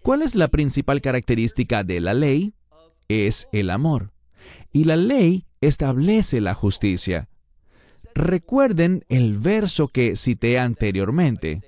¿Cuál 0.03 0.23
es 0.23 0.35
la 0.35 0.49
principal 0.49 1.01
característica 1.01 1.85
de 1.85 2.01
la 2.01 2.13
ley? 2.13 2.55
Es 3.07 3.47
el 3.53 3.71
amor 3.71 4.13
y 4.73 4.83
la 4.83 4.97
ley 4.97 5.47
establece 5.61 6.41
la 6.41 6.55
justicia. 6.55 7.29
Recuerden 8.17 9.05
el 9.09 9.39
verso 9.39 9.87
que 9.87 10.17
cité 10.17 10.59
anteriormente. 10.59 11.61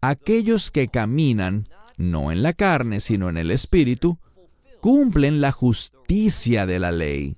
Aquellos 0.00 0.72
que 0.72 0.88
caminan, 0.88 1.62
no 1.96 2.32
en 2.32 2.42
la 2.42 2.54
carne, 2.54 2.98
sino 2.98 3.28
en 3.28 3.36
el 3.36 3.52
Espíritu, 3.52 4.18
cumplen 4.80 5.40
la 5.40 5.52
justicia 5.52 6.66
de 6.66 6.80
la 6.80 6.90
ley. 6.90 7.36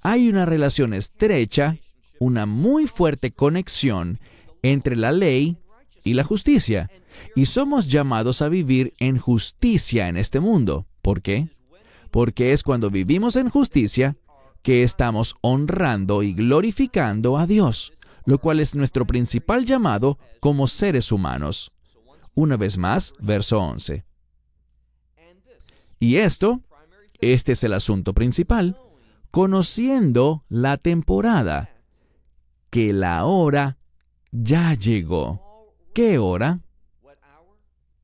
Hay 0.00 0.30
una 0.30 0.46
relación 0.46 0.94
estrecha, 0.94 1.76
una 2.20 2.46
muy 2.46 2.86
fuerte 2.86 3.32
conexión 3.32 4.20
entre 4.62 4.96
la 4.96 5.12
ley 5.12 5.58
y 6.04 6.14
la 6.14 6.24
justicia, 6.24 6.90
y 7.34 7.46
somos 7.46 7.88
llamados 7.88 8.42
a 8.42 8.48
vivir 8.48 8.94
en 8.98 9.18
justicia 9.18 10.08
en 10.08 10.16
este 10.16 10.40
mundo. 10.40 10.86
¿Por 11.02 11.22
qué? 11.22 11.48
porque 12.16 12.52
es 12.54 12.62
cuando 12.62 12.88
vivimos 12.88 13.36
en 13.36 13.50
justicia 13.50 14.16
que 14.62 14.82
estamos 14.82 15.36
honrando 15.42 16.22
y 16.22 16.32
glorificando 16.32 17.36
a 17.36 17.46
Dios, 17.46 17.92
lo 18.24 18.38
cual 18.38 18.58
es 18.58 18.74
nuestro 18.74 19.06
principal 19.06 19.66
llamado 19.66 20.18
como 20.40 20.66
seres 20.66 21.12
humanos. 21.12 21.72
Una 22.34 22.56
vez 22.56 22.78
más, 22.78 23.12
verso 23.20 23.58
11. 23.58 24.06
Y 26.00 26.16
esto, 26.16 26.62
este 27.20 27.52
es 27.52 27.64
el 27.64 27.74
asunto 27.74 28.14
principal, 28.14 28.78
conociendo 29.30 30.42
la 30.48 30.78
temporada, 30.78 31.68
que 32.70 32.92
la 32.92 33.24
hora 33.24 33.78
ya 34.32 34.74
llegó. 34.74 35.74
¿Qué 35.94 36.18
hora? 36.18 36.60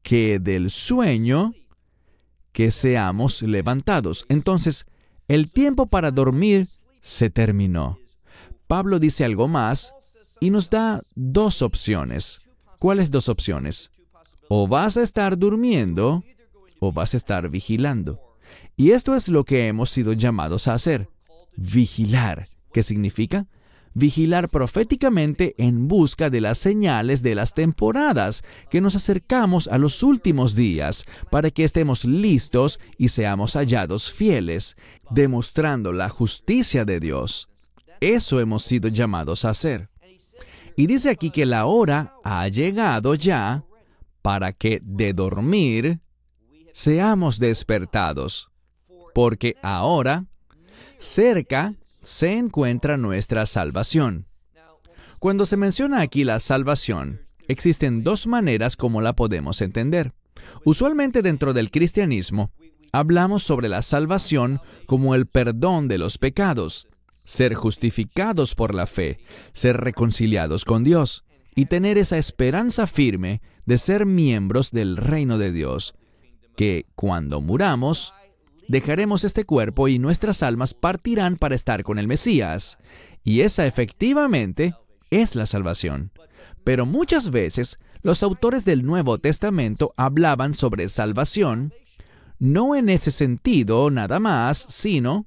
Que 0.02 0.38
del 0.38 0.70
sueño 0.70 1.52
que 2.52 2.70
seamos 2.70 3.42
levantados. 3.42 4.26
Entonces, 4.28 4.86
el 5.28 5.52
tiempo 5.52 5.86
para 5.86 6.10
dormir 6.10 6.66
se 7.00 7.30
terminó. 7.30 7.98
Pablo 8.66 8.98
dice 8.98 9.24
algo 9.24 9.48
más 9.48 9.92
y 10.40 10.50
nos 10.50 10.70
da 10.70 11.02
dos 11.14 11.62
opciones. 11.62 12.38
¿Cuáles 12.78 13.10
dos 13.10 13.28
opciones? 13.28 13.90
O 14.48 14.66
vas 14.66 14.96
a 14.96 15.02
estar 15.02 15.38
durmiendo 15.38 16.24
o 16.80 16.92
vas 16.92 17.14
a 17.14 17.16
estar 17.16 17.48
vigilando. 17.48 18.20
Y 18.76 18.90
esto 18.90 19.14
es 19.14 19.28
lo 19.28 19.44
que 19.44 19.68
hemos 19.68 19.90
sido 19.90 20.12
llamados 20.12 20.68
a 20.68 20.74
hacer. 20.74 21.08
Vigilar. 21.56 22.48
¿Qué 22.72 22.82
significa? 22.82 23.46
Vigilar 23.94 24.48
proféticamente 24.48 25.54
en 25.58 25.88
busca 25.88 26.30
de 26.30 26.40
las 26.40 26.58
señales 26.58 27.22
de 27.22 27.34
las 27.34 27.54
temporadas, 27.54 28.42
que 28.70 28.80
nos 28.80 28.96
acercamos 28.96 29.68
a 29.68 29.78
los 29.78 30.02
últimos 30.02 30.54
días, 30.54 31.04
para 31.30 31.50
que 31.50 31.64
estemos 31.64 32.04
listos 32.04 32.80
y 32.98 33.08
seamos 33.08 33.54
hallados 33.54 34.12
fieles, 34.12 34.76
demostrando 35.10 35.92
la 35.92 36.08
justicia 36.08 36.84
de 36.84 37.00
Dios. 37.00 37.48
Eso 38.00 38.40
hemos 38.40 38.62
sido 38.64 38.88
llamados 38.88 39.44
a 39.44 39.50
hacer. 39.50 39.88
Y 40.76 40.86
dice 40.86 41.10
aquí 41.10 41.30
que 41.30 41.46
la 41.46 41.66
hora 41.66 42.14
ha 42.24 42.48
llegado 42.48 43.14
ya 43.14 43.64
para 44.22 44.52
que 44.52 44.80
de 44.82 45.12
dormir 45.12 46.00
seamos 46.72 47.38
despertados, 47.38 48.50
porque 49.14 49.56
ahora, 49.62 50.24
cerca 50.98 51.74
se 52.02 52.36
encuentra 52.36 52.96
nuestra 52.96 53.46
salvación. 53.46 54.26
Cuando 55.18 55.46
se 55.46 55.56
menciona 55.56 56.00
aquí 56.00 56.24
la 56.24 56.40
salvación, 56.40 57.20
existen 57.48 58.02
dos 58.02 58.26
maneras 58.26 58.76
como 58.76 59.00
la 59.00 59.14
podemos 59.14 59.60
entender. 59.62 60.12
Usualmente 60.64 61.22
dentro 61.22 61.52
del 61.52 61.70
cristianismo, 61.70 62.50
hablamos 62.92 63.42
sobre 63.44 63.68
la 63.68 63.82
salvación 63.82 64.60
como 64.86 65.14
el 65.14 65.26
perdón 65.26 65.88
de 65.88 65.98
los 65.98 66.18
pecados, 66.18 66.88
ser 67.24 67.54
justificados 67.54 68.54
por 68.54 68.74
la 68.74 68.86
fe, 68.86 69.20
ser 69.52 69.76
reconciliados 69.76 70.64
con 70.64 70.84
Dios. 70.84 71.24
y 71.54 71.66
tener 71.66 71.98
esa 71.98 72.16
esperanza 72.16 72.86
firme 72.86 73.42
de 73.66 73.76
ser 73.76 74.06
miembros 74.06 74.70
del 74.70 74.96
reino 74.96 75.36
de 75.36 75.52
Dios, 75.52 75.94
que 76.56 76.86
cuando 76.94 77.42
muramos, 77.42 78.14
dejaremos 78.68 79.24
este 79.24 79.44
cuerpo 79.44 79.88
y 79.88 79.98
nuestras 79.98 80.42
almas 80.42 80.74
partirán 80.74 81.36
para 81.36 81.54
estar 81.54 81.82
con 81.82 81.98
el 81.98 82.08
Mesías. 82.08 82.78
Y 83.24 83.40
esa 83.40 83.66
efectivamente 83.66 84.74
es 85.10 85.34
la 85.34 85.46
salvación. 85.46 86.12
Pero 86.64 86.86
muchas 86.86 87.30
veces 87.30 87.78
los 88.02 88.22
autores 88.22 88.64
del 88.64 88.84
Nuevo 88.84 89.18
Testamento 89.18 89.94
hablaban 89.96 90.54
sobre 90.54 90.88
salvación, 90.88 91.72
no 92.38 92.74
en 92.74 92.88
ese 92.88 93.10
sentido 93.10 93.90
nada 93.90 94.18
más, 94.18 94.66
sino 94.68 95.26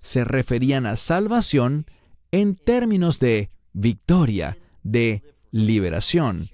se 0.00 0.24
referían 0.24 0.86
a 0.86 0.96
salvación 0.96 1.86
en 2.30 2.56
términos 2.56 3.18
de 3.18 3.50
victoria, 3.72 4.58
de 4.82 5.22
liberación. 5.50 6.48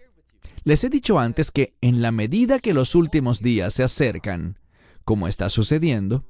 Les 0.64 0.82
he 0.84 0.88
dicho 0.88 1.18
antes 1.18 1.50
que 1.50 1.74
en 1.80 2.02
la 2.02 2.12
medida 2.12 2.58
que 2.58 2.74
los 2.74 2.94
últimos 2.94 3.40
días 3.40 3.74
se 3.74 3.84
acercan, 3.84 4.58
como 5.06 5.28
está 5.28 5.48
sucediendo, 5.48 6.24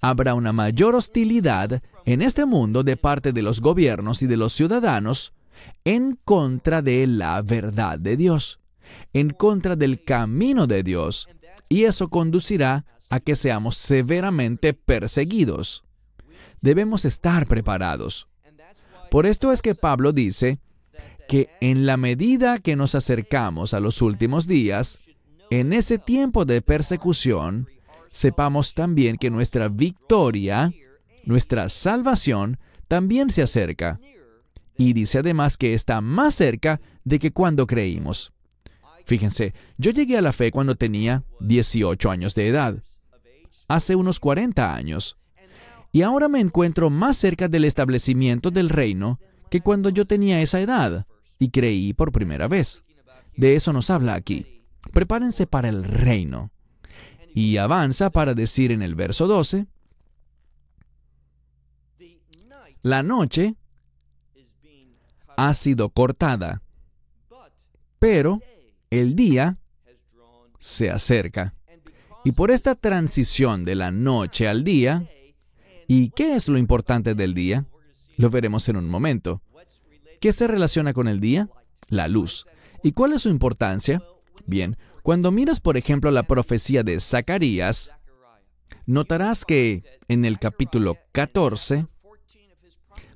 habrá 0.00 0.34
una 0.34 0.52
mayor 0.52 0.96
hostilidad 0.96 1.82
en 2.04 2.20
este 2.20 2.46
mundo 2.46 2.82
de 2.82 2.96
parte 2.96 3.32
de 3.32 3.42
los 3.42 3.60
gobiernos 3.60 4.22
y 4.22 4.26
de 4.26 4.36
los 4.36 4.52
ciudadanos 4.52 5.32
en 5.84 6.18
contra 6.24 6.82
de 6.82 7.06
la 7.06 7.40
verdad 7.42 7.96
de 7.96 8.16
Dios, 8.16 8.58
en 9.12 9.30
contra 9.30 9.76
del 9.76 10.02
camino 10.02 10.66
de 10.66 10.82
Dios, 10.82 11.28
y 11.68 11.84
eso 11.84 12.08
conducirá 12.08 12.86
a 13.08 13.20
que 13.20 13.36
seamos 13.36 13.76
severamente 13.76 14.74
perseguidos. 14.74 15.84
Debemos 16.60 17.04
estar 17.04 17.46
preparados. 17.46 18.26
Por 19.12 19.26
esto 19.26 19.52
es 19.52 19.62
que 19.62 19.76
Pablo 19.76 20.12
dice 20.12 20.58
que 21.28 21.50
en 21.60 21.86
la 21.86 21.96
medida 21.96 22.58
que 22.58 22.74
nos 22.74 22.96
acercamos 22.96 23.74
a 23.74 23.80
los 23.80 24.02
últimos 24.02 24.48
días, 24.48 24.98
en 25.50 25.72
ese 25.72 25.98
tiempo 25.98 26.44
de 26.44 26.62
persecución, 26.62 27.68
sepamos 28.08 28.74
también 28.74 29.16
que 29.16 29.30
nuestra 29.30 29.68
victoria, 29.68 30.72
nuestra 31.24 31.68
salvación, 31.68 32.58
también 32.88 33.30
se 33.30 33.42
acerca. 33.42 34.00
Y 34.76 34.92
dice 34.92 35.18
además 35.18 35.56
que 35.56 35.74
está 35.74 36.00
más 36.00 36.34
cerca 36.34 36.80
de 37.04 37.18
que 37.18 37.32
cuando 37.32 37.66
creímos. 37.66 38.32
Fíjense, 39.04 39.54
yo 39.78 39.90
llegué 39.90 40.18
a 40.18 40.22
la 40.22 40.32
fe 40.32 40.50
cuando 40.50 40.74
tenía 40.74 41.24
18 41.40 42.10
años 42.10 42.34
de 42.34 42.48
edad, 42.48 42.82
hace 43.66 43.94
unos 43.96 44.20
40 44.20 44.74
años, 44.74 45.16
y 45.92 46.02
ahora 46.02 46.28
me 46.28 46.40
encuentro 46.40 46.90
más 46.90 47.16
cerca 47.16 47.48
del 47.48 47.64
establecimiento 47.64 48.50
del 48.50 48.68
reino 48.68 49.18
que 49.50 49.62
cuando 49.62 49.88
yo 49.88 50.06
tenía 50.06 50.40
esa 50.42 50.60
edad 50.60 51.06
y 51.38 51.50
creí 51.50 51.94
por 51.94 52.12
primera 52.12 52.48
vez. 52.48 52.82
De 53.36 53.54
eso 53.54 53.72
nos 53.72 53.88
habla 53.88 54.14
aquí. 54.14 54.64
Prepárense 54.92 55.46
para 55.46 55.68
el 55.68 55.84
reino. 55.84 56.50
Y 57.38 57.56
avanza 57.56 58.10
para 58.10 58.34
decir 58.34 58.72
en 58.72 58.82
el 58.82 58.96
verso 58.96 59.28
12, 59.28 59.68
la 62.82 63.04
noche 63.04 63.54
ha 65.36 65.54
sido 65.54 65.90
cortada, 65.90 66.62
pero 68.00 68.40
el 68.90 69.14
día 69.14 69.56
se 70.58 70.90
acerca. 70.90 71.54
Y 72.24 72.32
por 72.32 72.50
esta 72.50 72.74
transición 72.74 73.62
de 73.62 73.76
la 73.76 73.92
noche 73.92 74.48
al 74.48 74.64
día, 74.64 75.08
¿y 75.86 76.10
qué 76.10 76.34
es 76.34 76.48
lo 76.48 76.58
importante 76.58 77.14
del 77.14 77.34
día? 77.34 77.66
Lo 78.16 78.30
veremos 78.30 78.68
en 78.68 78.78
un 78.78 78.88
momento. 78.88 79.42
¿Qué 80.20 80.32
se 80.32 80.48
relaciona 80.48 80.92
con 80.92 81.06
el 81.06 81.20
día? 81.20 81.48
La 81.86 82.08
luz. 82.08 82.46
¿Y 82.82 82.90
cuál 82.90 83.12
es 83.12 83.22
su 83.22 83.28
importancia? 83.28 84.02
Bien, 84.44 84.76
cuando 85.08 85.32
miras, 85.32 85.58
por 85.58 85.78
ejemplo, 85.78 86.10
la 86.10 86.24
profecía 86.24 86.82
de 86.82 87.00
Zacarías, 87.00 87.92
notarás 88.84 89.46
que 89.46 89.82
en 90.06 90.26
el 90.26 90.38
capítulo 90.38 90.98
14, 91.12 91.86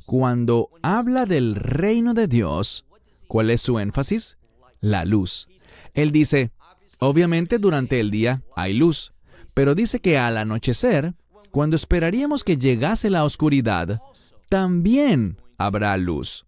cuando 0.07 0.71
habla 0.81 1.27
del 1.27 1.55
reino 1.55 2.15
de 2.15 2.29
Dios, 2.29 2.87
¿cuál 3.29 3.51
es 3.51 3.61
su 3.61 3.79
énfasis? 3.79 4.39
La 4.81 5.05
luz. 5.05 5.49
Él 5.93 6.13
dice, 6.13 6.53
obviamente 6.99 7.59
durante 7.59 8.01
el 8.01 8.11
día 8.11 8.43
hay 8.57 8.73
luz, 8.73 9.13
pero 9.53 9.75
dice 9.75 10.01
que 10.01 10.17
al 10.17 10.39
anochecer, 10.39 11.13
cuando 11.51 11.77
esperaríamos 11.77 12.43
que 12.43 12.57
llegase 12.57 13.11
la 13.11 13.23
oscuridad, 13.23 14.01
también 14.49 15.37
habrá 15.59 15.95
luz. 15.99 16.47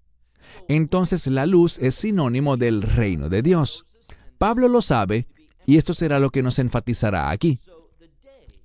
Entonces 0.68 1.26
la 1.26 1.44
luz 1.44 1.78
es 1.80 1.96
sinónimo 1.96 2.56
del 2.56 2.80
reino 2.80 3.28
de 3.28 3.42
Dios. 3.42 3.84
Pablo 4.38 4.68
lo 4.68 4.80
sabe 4.80 5.28
y 5.66 5.76
esto 5.76 5.94
será 5.94 6.18
lo 6.18 6.30
que 6.30 6.42
nos 6.42 6.58
enfatizará 6.58 7.30
aquí. 7.30 7.58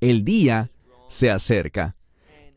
El 0.01 0.23
día 0.23 0.69
se 1.07 1.29
acerca 1.29 1.95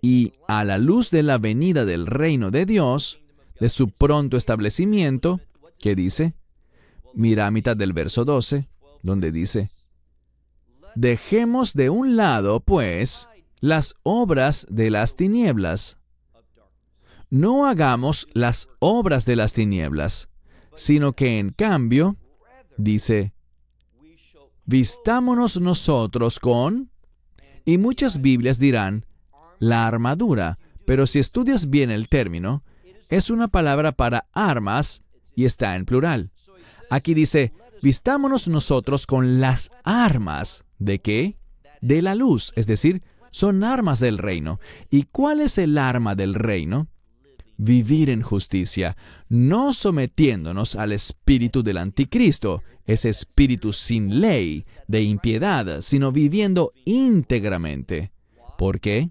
y 0.01 0.33
a 0.49 0.65
la 0.65 0.79
luz 0.79 1.11
de 1.11 1.23
la 1.23 1.39
venida 1.39 1.85
del 1.85 2.07
reino 2.07 2.51
de 2.51 2.67
Dios, 2.67 3.21
de 3.61 3.69
su 3.69 3.89
pronto 3.89 4.37
establecimiento, 4.37 5.41
¿qué 5.81 5.95
dice? 5.95 6.35
Mira 7.15 7.47
a 7.47 7.51
mitad 7.51 7.77
del 7.77 7.93
verso 7.93 8.25
12, 8.25 8.67
donde 9.03 9.31
dice, 9.31 9.71
Dejemos 10.95 11.73
de 11.73 11.89
un 11.89 12.17
lado, 12.17 12.61
pues, 12.61 13.29
las 13.61 13.95
obras 14.03 14.67
de 14.69 14.91
las 14.91 15.17
tinieblas. 15.17 15.99
No 17.31 17.67
hagamos 17.67 18.29
las 18.35 18.69
obras 18.81 19.25
de 19.25 19.37
las 19.37 19.53
tinieblas, 19.53 20.29
sino 20.75 21.13
que 21.13 21.39
en 21.39 21.51
cambio, 21.51 22.17
dice, 22.77 23.33
vistámonos 24.65 25.61
nosotros 25.61 26.39
con... 26.39 26.91
Y 27.65 27.79
muchas 27.79 28.21
Biblias 28.21 28.59
dirán, 28.59 29.07
la 29.61 29.87
armadura, 29.87 30.59
pero 30.85 31.07
si 31.07 31.21
estudias 31.21 31.71
bien 31.71 31.91
el 31.91 32.09
término, 32.09 32.65
es 33.09 33.31
una 33.31 33.47
palabra 33.49 33.93
para 33.93 34.27
armas 34.33 35.03
y 35.37 35.45
está 35.45 35.77
en 35.77 35.85
plural. 35.85 36.33
Aquí 36.91 37.15
dice, 37.15 37.53
vistámonos 37.83 38.49
nosotros 38.49 39.07
con 39.07 39.41
las 39.41 39.71
armas. 39.85 40.65
¿De 40.79 41.01
qué? 41.01 41.39
De 41.81 42.03
la 42.03 42.15
luz, 42.15 42.53
es 42.57 42.67
decir, 42.67 43.03
son 43.31 43.65
armas 43.65 44.01
del 44.01 44.19
reino. 44.19 44.59
¿Y 44.91 45.05
cuál 45.05 45.41
es 45.41 45.59
el 45.59 45.79
arma 45.79 46.15
del 46.15 46.35
reino? 46.35 46.89
Vivir 47.65 48.11
en 48.11 48.23
justicia, 48.23 48.97
no 49.29 49.73
sometiéndonos 49.73 50.75
al 50.75 50.91
espíritu 50.91 51.63
del 51.63 51.79
anticristo, 51.79 52.65
ese 52.87 53.09
espíritu 53.09 53.73
sin 53.73 54.21
ley, 54.21 54.65
de 54.89 55.03
impiedad, 55.03 55.81
sino 55.81 56.11
viviendo 56.11 56.73
íntegramente. 56.85 58.11
¿Por 58.59 58.81
qué? 58.81 59.11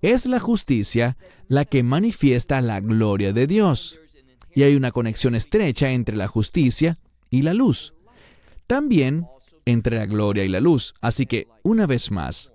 Es 0.00 0.24
la 0.24 0.40
justicia 0.40 1.18
la 1.46 1.66
que 1.66 1.82
manifiesta 1.82 2.62
la 2.62 2.80
gloria 2.80 3.34
de 3.34 3.46
Dios. 3.46 3.98
Y 4.54 4.62
hay 4.62 4.76
una 4.76 4.90
conexión 4.90 5.34
estrecha 5.34 5.90
entre 5.90 6.16
la 6.16 6.26
justicia 6.26 6.98
y 7.28 7.42
la 7.42 7.52
luz. 7.52 7.92
También 8.66 9.26
entre 9.66 9.98
la 9.98 10.06
gloria 10.06 10.42
y 10.44 10.48
la 10.48 10.60
luz. 10.60 10.94
Así 11.02 11.26
que, 11.26 11.48
una 11.62 11.86
vez 11.86 12.10
más, 12.10 12.50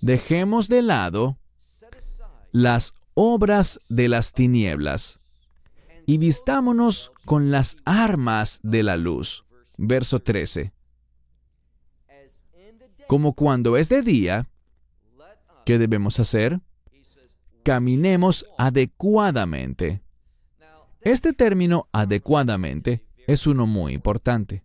dejemos 0.00 0.66
de 0.66 0.82
lado 0.82 1.38
las 2.50 2.94
obras 3.20 3.80
de 3.88 4.08
las 4.08 4.32
tinieblas 4.32 5.18
y 6.06 6.18
vistámonos 6.18 7.10
con 7.24 7.50
las 7.50 7.76
armas 7.84 8.60
de 8.62 8.84
la 8.84 8.96
luz. 8.96 9.44
Verso 9.76 10.20
13. 10.20 10.72
Como 13.08 13.32
cuando 13.32 13.76
es 13.76 13.88
de 13.88 14.02
día, 14.02 14.48
¿Qué 15.64 15.78
debemos 15.78 16.20
hacer? 16.20 16.60
Caminemos 17.64 18.46
adecuadamente. 18.56 20.00
Este 21.00 21.32
término 21.32 21.88
adecuadamente 21.90 23.04
es 23.26 23.48
uno 23.48 23.66
muy 23.66 23.94
importante. 23.94 24.62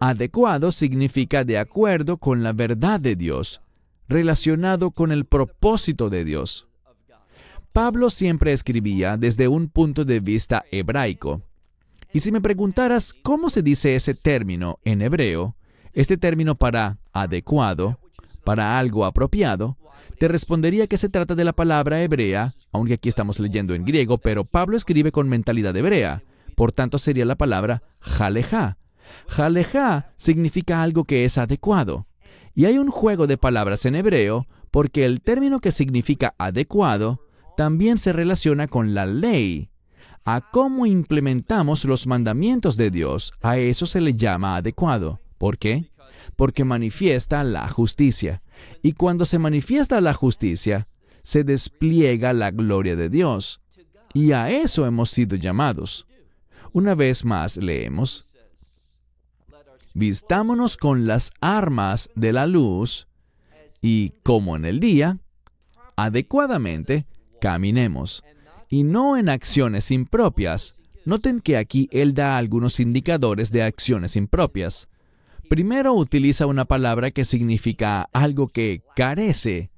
Adecuado 0.00 0.72
significa 0.72 1.44
de 1.44 1.58
acuerdo 1.58 2.16
con 2.16 2.42
la 2.42 2.54
verdad 2.54 3.00
de 3.00 3.16
Dios, 3.16 3.60
relacionado 4.08 4.92
con 4.92 5.12
el 5.12 5.26
propósito 5.26 6.08
de 6.08 6.24
Dios. 6.24 6.66
Pablo 7.76 8.08
siempre 8.08 8.54
escribía 8.54 9.18
desde 9.18 9.48
un 9.48 9.68
punto 9.68 10.06
de 10.06 10.20
vista 10.20 10.64
hebraico. 10.70 11.42
Y 12.10 12.20
si 12.20 12.32
me 12.32 12.40
preguntaras 12.40 13.12
cómo 13.12 13.50
se 13.50 13.60
dice 13.60 13.94
ese 13.94 14.14
término 14.14 14.78
en 14.82 15.02
hebreo, 15.02 15.56
este 15.92 16.16
término 16.16 16.54
para 16.54 16.96
adecuado, 17.12 17.98
para 18.44 18.78
algo 18.78 19.04
apropiado, 19.04 19.76
te 20.18 20.26
respondería 20.26 20.86
que 20.86 20.96
se 20.96 21.10
trata 21.10 21.34
de 21.34 21.44
la 21.44 21.52
palabra 21.52 22.02
hebrea, 22.02 22.54
aunque 22.72 22.94
aquí 22.94 23.10
estamos 23.10 23.38
leyendo 23.40 23.74
en 23.74 23.84
griego, 23.84 24.16
pero 24.16 24.46
Pablo 24.46 24.78
escribe 24.78 25.12
con 25.12 25.28
mentalidad 25.28 25.76
hebrea. 25.76 26.22
Por 26.54 26.72
tanto, 26.72 26.96
sería 26.96 27.26
la 27.26 27.36
palabra 27.36 27.82
jalejá. 28.00 28.78
Jalejá 29.28 30.14
significa 30.16 30.82
algo 30.82 31.04
que 31.04 31.26
es 31.26 31.36
adecuado. 31.36 32.06
Y 32.54 32.64
hay 32.64 32.78
un 32.78 32.88
juego 32.88 33.26
de 33.26 33.36
palabras 33.36 33.84
en 33.84 33.96
hebreo 33.96 34.46
porque 34.70 35.04
el 35.04 35.20
término 35.20 35.60
que 35.60 35.72
significa 35.72 36.34
adecuado 36.38 37.25
también 37.56 37.98
se 37.98 38.12
relaciona 38.12 38.68
con 38.68 38.94
la 38.94 39.06
ley. 39.06 39.70
a 40.28 40.40
cómo 40.40 40.86
implementamos 40.86 41.84
los 41.84 42.08
mandamientos 42.08 42.76
de 42.76 42.90
Dios, 42.90 43.32
a 43.42 43.58
eso 43.58 43.86
se 43.86 44.00
le 44.00 44.14
llama 44.14 44.56
adecuado. 44.56 45.20
¿Por 45.38 45.56
qué? 45.56 45.92
Porque 46.34 46.64
manifiesta 46.64 47.44
la 47.44 47.68
justicia. 47.68 48.42
Y 48.82 48.94
cuando 48.94 49.24
se 49.24 49.38
manifiesta 49.38 50.00
la 50.00 50.14
justicia, 50.14 50.84
se 51.22 51.44
despliega 51.44 52.32
la 52.32 52.50
gloria 52.50 52.96
de 52.96 53.08
Dios. 53.08 53.60
Y 54.14 54.32
a 54.32 54.50
eso 54.50 54.84
hemos 54.84 55.10
sido 55.10 55.36
llamados. 55.36 56.08
Una 56.72 56.96
vez 56.96 57.24
más 57.24 57.56
leemos, 57.56 58.34
vistámonos 59.94 60.76
con 60.76 61.06
las 61.06 61.32
armas 61.40 62.10
de 62.16 62.32
la 62.32 62.46
luz 62.46 63.06
y, 63.80 64.10
como 64.24 64.56
en 64.56 64.64
el 64.64 64.80
día, 64.80 65.20
adecuadamente 65.96 67.06
caminemos 67.40 68.22
y 68.68 68.82
no 68.82 69.16
en 69.16 69.28
acciones 69.28 69.90
impropias. 69.90 70.80
Noten 71.04 71.40
que 71.40 71.56
aquí 71.56 71.88
él 71.92 72.14
da 72.14 72.36
algunos 72.36 72.80
indicadores 72.80 73.52
de 73.52 73.62
acciones 73.62 74.16
impropias. 74.16 74.88
Primero 75.48 75.94
utiliza 75.94 76.46
una 76.46 76.64
palabra 76.64 77.12
que 77.12 77.24
significa 77.24 78.08
algo 78.12 78.48
que 78.48 78.82
carece. 78.96 79.70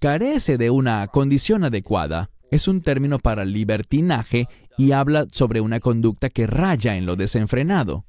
Carece 0.00 0.58
de 0.58 0.70
una 0.70 1.06
condición 1.08 1.64
adecuada. 1.64 2.30
Es 2.50 2.66
un 2.66 2.82
término 2.82 3.18
para 3.18 3.44
libertinaje 3.44 4.48
y 4.76 4.92
habla 4.92 5.26
sobre 5.30 5.60
una 5.60 5.78
conducta 5.78 6.30
que 6.30 6.46
raya 6.46 6.96
en 6.96 7.06
lo 7.06 7.14
desenfrenado. 7.14 8.04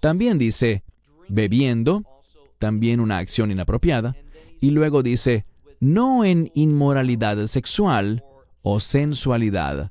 También 0.00 0.38
dice 0.38 0.84
bebiendo, 1.28 2.04
también 2.58 3.00
una 3.00 3.18
acción 3.18 3.50
inapropiada, 3.50 4.16
y 4.60 4.70
luego 4.70 5.02
dice 5.02 5.46
no 5.80 6.24
en 6.24 6.50
inmoralidad 6.54 7.46
sexual, 7.46 8.22
o 8.62 8.80
sensualidad, 8.80 9.90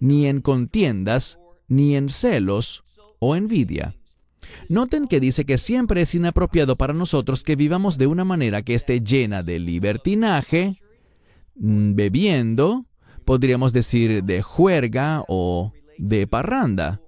ni 0.00 0.26
en 0.26 0.40
contiendas, 0.40 1.38
ni 1.68 1.94
en 1.94 2.08
celos 2.08 2.84
o 3.20 3.36
envidia. 3.36 3.94
Noten 4.68 5.06
que 5.06 5.20
dice 5.20 5.44
que 5.44 5.58
siempre 5.58 6.02
es 6.02 6.14
inapropiado 6.14 6.76
para 6.76 6.92
nosotros 6.92 7.44
que 7.44 7.56
vivamos 7.56 7.98
de 7.98 8.06
una 8.06 8.24
manera 8.24 8.62
que 8.62 8.74
esté 8.74 9.00
llena 9.00 9.42
de 9.42 9.58
libertinaje, 9.58 10.74
mm, 11.54 11.94
bebiendo, 11.94 12.86
podríamos 13.24 13.72
decir 13.72 14.24
de 14.24 14.42
juerga 14.42 15.24
o 15.28 15.72
de 15.98 16.26
parranda. 16.26 17.00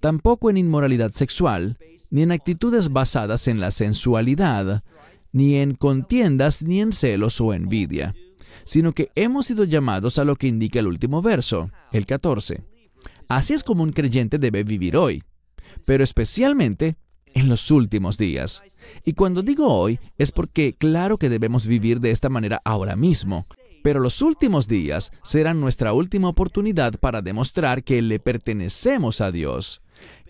Tampoco 0.00 0.50
en 0.50 0.58
inmoralidad 0.58 1.12
sexual, 1.12 1.78
ni 2.10 2.22
en 2.22 2.32
actitudes 2.32 2.90
basadas 2.90 3.48
en 3.48 3.60
la 3.60 3.70
sensualidad, 3.70 4.82
ni 5.38 5.56
en 5.56 5.74
contiendas, 5.74 6.64
ni 6.64 6.80
en 6.80 6.92
celos 6.92 7.40
o 7.40 7.54
envidia 7.54 8.14
sino 8.68 8.92
que 8.92 9.10
hemos 9.14 9.46
sido 9.46 9.64
llamados 9.64 10.18
a 10.18 10.24
lo 10.24 10.36
que 10.36 10.46
indica 10.46 10.78
el 10.78 10.88
último 10.88 11.22
verso, 11.22 11.70
el 11.90 12.04
14. 12.04 12.62
Así 13.26 13.54
es 13.54 13.64
como 13.64 13.82
un 13.82 13.92
creyente 13.92 14.38
debe 14.38 14.62
vivir 14.62 14.94
hoy, 14.94 15.22
pero 15.86 16.04
especialmente 16.04 16.98
en 17.32 17.48
los 17.48 17.70
últimos 17.70 18.18
días. 18.18 18.62
Y 19.06 19.14
cuando 19.14 19.40
digo 19.40 19.72
hoy 19.72 19.98
es 20.18 20.32
porque 20.32 20.74
claro 20.74 21.16
que 21.16 21.30
debemos 21.30 21.66
vivir 21.66 22.00
de 22.00 22.10
esta 22.10 22.28
manera 22.28 22.60
ahora 22.62 22.94
mismo, 22.94 23.46
pero 23.82 24.00
los 24.00 24.20
últimos 24.20 24.68
días 24.68 25.12
serán 25.22 25.60
nuestra 25.60 25.94
última 25.94 26.28
oportunidad 26.28 26.92
para 27.00 27.22
demostrar 27.22 27.84
que 27.84 28.02
le 28.02 28.18
pertenecemos 28.18 29.22
a 29.22 29.32
Dios, 29.32 29.80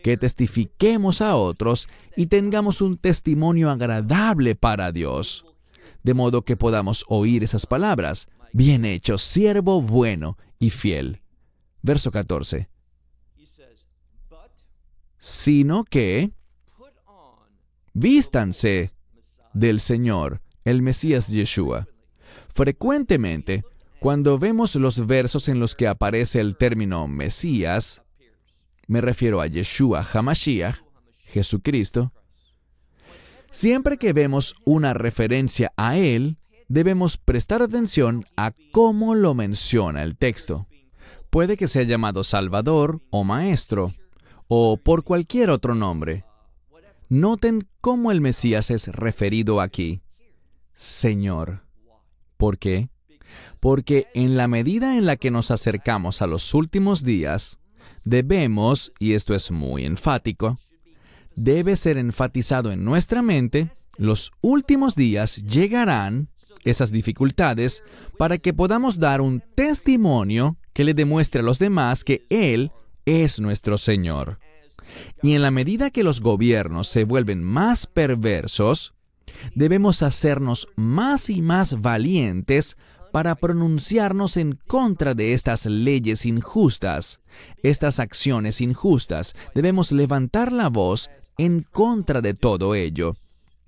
que 0.02 0.16
testifiquemos 0.16 1.20
a 1.20 1.36
otros 1.36 1.88
y 2.16 2.26
tengamos 2.26 2.80
un 2.80 2.96
testimonio 2.96 3.70
agradable 3.70 4.54
para 4.54 4.92
Dios 4.92 5.44
de 6.02 6.14
modo 6.14 6.42
que 6.42 6.56
podamos 6.56 7.04
oír 7.08 7.44
esas 7.44 7.66
palabras. 7.66 8.28
Bien 8.52 8.84
hecho, 8.84 9.18
siervo 9.18 9.82
bueno 9.82 10.38
y 10.58 10.70
fiel. 10.70 11.20
Verso 11.82 12.10
14. 12.10 12.68
Sino 15.18 15.84
que 15.84 16.30
vístanse 17.92 18.92
del 19.52 19.80
Señor, 19.80 20.40
el 20.64 20.80
Mesías 20.80 21.28
Yeshua. 21.28 21.88
Frecuentemente, 22.54 23.64
cuando 24.00 24.38
vemos 24.38 24.76
los 24.76 25.06
versos 25.06 25.48
en 25.48 25.58
los 25.60 25.74
que 25.74 25.88
aparece 25.88 26.40
el 26.40 26.56
término 26.56 27.06
Mesías, 27.08 28.02
me 28.88 29.00
refiero 29.00 29.40
a 29.40 29.46
Yeshua 29.46 30.04
Hamashiach, 30.12 30.76
Jesucristo, 31.26 32.12
Siempre 33.50 33.96
que 33.96 34.12
vemos 34.12 34.54
una 34.64 34.94
referencia 34.94 35.72
a 35.76 35.96
Él, 35.96 36.36
debemos 36.68 37.16
prestar 37.16 37.62
atención 37.62 38.26
a 38.36 38.52
cómo 38.72 39.14
lo 39.14 39.34
menciona 39.34 40.02
el 40.02 40.16
texto. 40.16 40.66
Puede 41.30 41.56
que 41.56 41.66
sea 41.66 41.82
llamado 41.82 42.24
Salvador 42.24 43.00
o 43.10 43.24
Maestro, 43.24 43.92
o 44.48 44.76
por 44.76 45.02
cualquier 45.02 45.50
otro 45.50 45.74
nombre. 45.74 46.24
Noten 47.08 47.66
cómo 47.80 48.12
el 48.12 48.20
Mesías 48.20 48.70
es 48.70 48.88
referido 48.88 49.60
aquí. 49.60 50.02
Señor. 50.74 51.64
¿Por 52.36 52.58
qué? 52.58 52.90
Porque 53.60 54.06
en 54.14 54.36
la 54.36 54.46
medida 54.46 54.96
en 54.96 55.06
la 55.06 55.16
que 55.16 55.30
nos 55.30 55.50
acercamos 55.50 56.22
a 56.22 56.26
los 56.26 56.54
últimos 56.54 57.02
días, 57.02 57.57
debemos, 58.08 58.92
y 58.98 59.12
esto 59.12 59.34
es 59.34 59.50
muy 59.50 59.84
enfático, 59.84 60.58
debe 61.36 61.76
ser 61.76 61.98
enfatizado 61.98 62.72
en 62.72 62.84
nuestra 62.84 63.22
mente, 63.22 63.70
los 63.96 64.32
últimos 64.40 64.94
días 64.94 65.36
llegarán, 65.36 66.28
esas 66.64 66.90
dificultades, 66.90 67.84
para 68.18 68.38
que 68.38 68.52
podamos 68.52 68.98
dar 68.98 69.20
un 69.20 69.42
testimonio 69.54 70.56
que 70.72 70.84
le 70.84 70.94
demuestre 70.94 71.40
a 71.40 71.44
los 71.44 71.58
demás 71.58 72.04
que 72.04 72.26
Él 72.30 72.72
es 73.04 73.40
nuestro 73.40 73.78
Señor. 73.78 74.38
Y 75.22 75.34
en 75.34 75.42
la 75.42 75.50
medida 75.50 75.90
que 75.90 76.02
los 76.02 76.20
gobiernos 76.20 76.88
se 76.88 77.04
vuelven 77.04 77.42
más 77.42 77.86
perversos, 77.86 78.94
debemos 79.54 80.02
hacernos 80.02 80.68
más 80.76 81.30
y 81.30 81.42
más 81.42 81.80
valientes 81.80 82.76
para 83.12 83.34
pronunciarnos 83.34 84.36
en 84.36 84.58
contra 84.66 85.14
de 85.14 85.32
estas 85.32 85.66
leyes 85.66 86.26
injustas, 86.26 87.20
estas 87.62 88.00
acciones 88.00 88.60
injustas. 88.60 89.34
Debemos 89.54 89.92
levantar 89.92 90.52
la 90.52 90.68
voz 90.68 91.10
en 91.36 91.62
contra 91.62 92.20
de 92.20 92.34
todo 92.34 92.74
ello. 92.74 93.14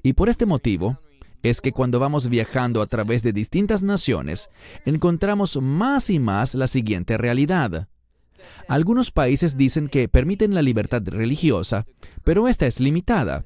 Y 0.03 0.14
por 0.14 0.29
este 0.29 0.46
motivo, 0.46 0.98
es 1.42 1.61
que 1.61 1.72
cuando 1.72 1.98
vamos 1.98 2.29
viajando 2.29 2.83
a 2.83 2.87
través 2.87 3.22
de 3.22 3.33
distintas 3.33 3.83
naciones, 3.83 4.50
encontramos 4.85 5.61
más 5.61 6.11
y 6.11 6.18
más 6.18 6.55
la 6.55 6.66
siguiente 6.66 7.16
realidad. 7.16 7.88
Algunos 8.68 9.11
países 9.11 9.57
dicen 9.57 9.88
que 9.88 10.09
permiten 10.09 10.55
la 10.55 10.62
libertad 10.62 11.03
religiosa, 11.07 11.87
pero 12.24 12.48
esta 12.48 12.66
es 12.66 12.81
limitada. 12.81 13.44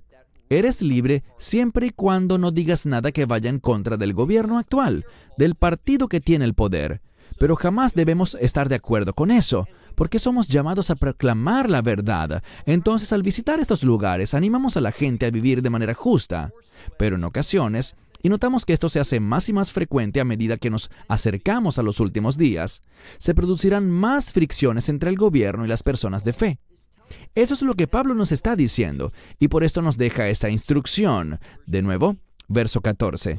Eres 0.51 0.83
libre 0.83 1.25
siempre 1.39 1.87
y 1.87 1.91
cuando 1.91 2.39
no 2.39 2.51
digas 2.51 2.87
nada 2.87 3.13
que 3.13 3.25
vaya 3.25 3.49
en 3.49 3.61
contra 3.61 3.97
del 3.97 4.13
gobierno 4.13 4.59
actual, 4.59 5.07
del 5.39 5.55
partido 5.55 6.09
que 6.09 6.21
tiene 6.21 6.45
el 6.45 6.55
poder. 6.55 7.01
Pero 7.39 7.57
jamás 7.57 7.95
debemos 7.95 8.37
estar 8.41 8.69
de 8.69 8.77
acuerdo 8.77 9.15
con 9.15 9.31
eso, 9.31 9.67
porque 9.95 10.19
somos 10.19 10.49
llamados 10.49 10.91
a 10.91 10.97
proclamar 10.97 11.69
la 11.69 11.83
verdad. 11.83 12.43
Entonces, 12.67 13.13
al 13.13 13.23
visitar 13.23 13.59
estos 13.59 13.83
lugares, 13.83 14.35
animamos 14.35 14.77
a 14.77 14.81
la 14.81 14.93
gente 14.93 15.27
a 15.27 15.31
vivir 15.31 15.63
de 15.63 15.71
manera 15.71 15.95
justa. 15.95 16.53
Pero 16.99 17.17
en 17.17 17.25
ocasiones, 17.25 17.97
y 18.23 18.29
notamos 18.29 18.65
que 18.65 18.73
esto 18.73 18.89
se 18.89 19.01
hace 19.01 19.21
más 19.21 19.49
y 19.49 19.53
más 19.53 19.73
frecuente 19.73 20.21
a 20.21 20.25
medida 20.25 20.57
que 20.57 20.71
nos 20.71 20.91
acercamos 21.09 21.79
a 21.79 21.83
los 21.83 22.01
últimos 22.01 22.39
días, 22.39 22.83
se 23.19 23.35
producirán 23.35 23.91
más 23.91 24.33
fricciones 24.33 24.89
entre 24.89 25.11
el 25.11 25.17
gobierno 25.17 25.65
y 25.65 25.69
las 25.69 25.83
personas 25.83 26.25
de 26.25 26.33
fe. 26.33 26.59
Eso 27.35 27.55
es 27.55 27.63
lo 27.63 27.75
que 27.75 27.87
Pablo 27.87 28.15
nos 28.15 28.33
está 28.33 28.57
diciendo, 28.57 29.13
y 29.39 29.49
por 29.49 29.65
esto 29.65 29.83
nos 29.83 29.97
deja 29.97 30.29
esta 30.29 30.51
instrucción. 30.51 31.41
De 31.67 31.83
nuevo, 31.83 32.17
verso 32.49 32.81
14. 32.81 33.39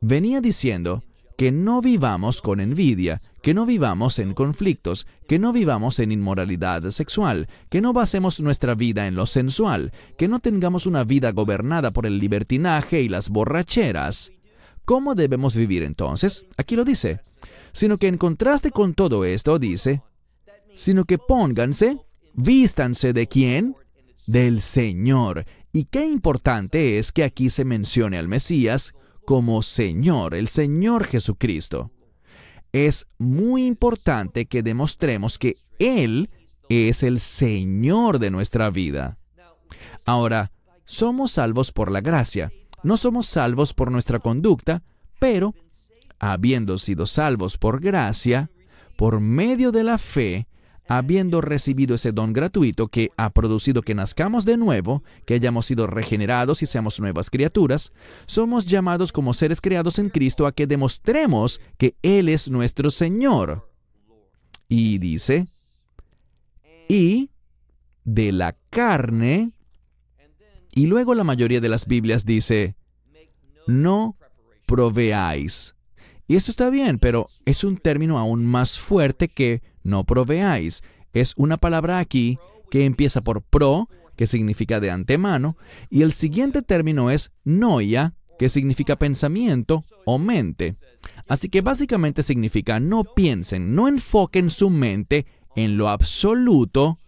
Venía 0.00 0.40
diciendo, 0.40 1.02
que 1.36 1.52
no 1.52 1.82
vivamos 1.82 2.40
con 2.40 2.60
envidia, 2.60 3.20
que 3.42 3.52
no 3.52 3.66
vivamos 3.66 4.18
en 4.18 4.32
conflictos, 4.32 5.06
que 5.28 5.38
no 5.38 5.52
vivamos 5.52 5.98
en 5.98 6.10
inmoralidad 6.10 6.82
sexual, 6.90 7.48
que 7.68 7.82
no 7.82 7.92
basemos 7.92 8.40
nuestra 8.40 8.74
vida 8.74 9.06
en 9.06 9.14
lo 9.14 9.26
sensual, 9.26 9.92
que 10.16 10.28
no 10.28 10.40
tengamos 10.40 10.86
una 10.86 11.04
vida 11.04 11.32
gobernada 11.32 11.92
por 11.92 12.06
el 12.06 12.18
libertinaje 12.18 13.02
y 13.02 13.08
las 13.08 13.28
borracheras. 13.28 14.32
¿Cómo 14.86 15.14
debemos 15.14 15.54
vivir 15.54 15.82
entonces? 15.82 16.46
Aquí 16.56 16.74
lo 16.74 16.84
dice. 16.84 17.20
Sino 17.72 17.98
que 17.98 18.08
en 18.08 18.16
contraste 18.16 18.70
con 18.70 18.94
todo 18.94 19.26
esto 19.26 19.58
dice, 19.58 20.02
sino 20.74 21.04
que 21.04 21.18
pónganse, 21.18 21.98
vístanse 22.36 23.12
de 23.12 23.26
quién? 23.26 23.74
Del 24.26 24.60
Señor. 24.60 25.44
Y 25.72 25.84
qué 25.84 26.06
importante 26.06 26.98
es 26.98 27.12
que 27.12 27.24
aquí 27.24 27.50
se 27.50 27.64
mencione 27.64 28.18
al 28.18 28.28
Mesías 28.28 28.94
como 29.24 29.62
Señor, 29.62 30.34
el 30.34 30.48
Señor 30.48 31.06
Jesucristo. 31.06 31.90
Es 32.72 33.08
muy 33.18 33.66
importante 33.66 34.46
que 34.46 34.62
demostremos 34.62 35.38
que 35.38 35.56
Él 35.78 36.30
es 36.68 37.02
el 37.02 37.20
Señor 37.20 38.18
de 38.18 38.30
nuestra 38.30 38.70
vida. 38.70 39.18
Ahora, 40.04 40.52
somos 40.84 41.32
salvos 41.32 41.72
por 41.72 41.90
la 41.90 42.00
gracia. 42.00 42.52
No 42.82 42.96
somos 42.96 43.26
salvos 43.26 43.74
por 43.74 43.90
nuestra 43.90 44.20
conducta, 44.20 44.82
pero, 45.18 45.54
habiendo 46.18 46.78
sido 46.78 47.06
salvos 47.06 47.58
por 47.58 47.80
gracia, 47.80 48.50
por 48.96 49.20
medio 49.20 49.72
de 49.72 49.82
la 49.82 49.98
fe, 49.98 50.46
habiendo 50.88 51.40
recibido 51.40 51.94
ese 51.94 52.12
don 52.12 52.32
gratuito 52.32 52.88
que 52.88 53.10
ha 53.16 53.30
producido 53.30 53.82
que 53.82 53.94
nazcamos 53.94 54.44
de 54.44 54.56
nuevo, 54.56 55.02
que 55.24 55.34
hayamos 55.34 55.66
sido 55.66 55.86
regenerados 55.86 56.62
y 56.62 56.66
seamos 56.66 57.00
nuevas 57.00 57.30
criaturas, 57.30 57.92
somos 58.26 58.66
llamados 58.66 59.12
como 59.12 59.34
seres 59.34 59.60
creados 59.60 59.98
en 59.98 60.10
Cristo 60.10 60.46
a 60.46 60.52
que 60.52 60.66
demostremos 60.66 61.60
que 61.76 61.96
Él 62.02 62.28
es 62.28 62.48
nuestro 62.48 62.90
Señor. 62.90 63.70
Y 64.68 64.98
dice, 64.98 65.46
y 66.88 67.30
de 68.04 68.32
la 68.32 68.56
carne, 68.70 69.52
y 70.72 70.86
luego 70.86 71.14
la 71.14 71.24
mayoría 71.24 71.60
de 71.60 71.68
las 71.68 71.86
Biblias 71.86 72.24
dice, 72.24 72.76
no 73.66 74.16
proveáis. 74.66 75.75
Y 76.28 76.36
esto 76.36 76.50
está 76.50 76.70
bien, 76.70 76.98
pero 76.98 77.26
es 77.44 77.64
un 77.64 77.76
término 77.76 78.18
aún 78.18 78.44
más 78.44 78.78
fuerte 78.78 79.28
que 79.28 79.62
no 79.82 80.04
proveáis. 80.04 80.82
Es 81.12 81.34
una 81.36 81.56
palabra 81.56 81.98
aquí 81.98 82.38
que 82.70 82.84
empieza 82.84 83.20
por 83.20 83.42
pro, 83.42 83.88
que 84.16 84.26
significa 84.26 84.80
de 84.80 84.90
antemano, 84.90 85.56
y 85.88 86.02
el 86.02 86.12
siguiente 86.12 86.62
término 86.62 87.10
es 87.10 87.30
noia, 87.44 88.14
que 88.38 88.48
significa 88.48 88.96
pensamiento 88.96 89.84
o 90.04 90.18
mente. 90.18 90.74
Así 91.28 91.48
que 91.48 91.60
básicamente 91.60 92.22
significa 92.22 92.80
no 92.80 93.04
piensen, 93.04 93.74
no 93.74 93.88
enfoquen 93.88 94.50
su 94.50 94.70
mente 94.70 95.26
en 95.54 95.76
lo 95.76 95.88
absoluto 95.88 96.98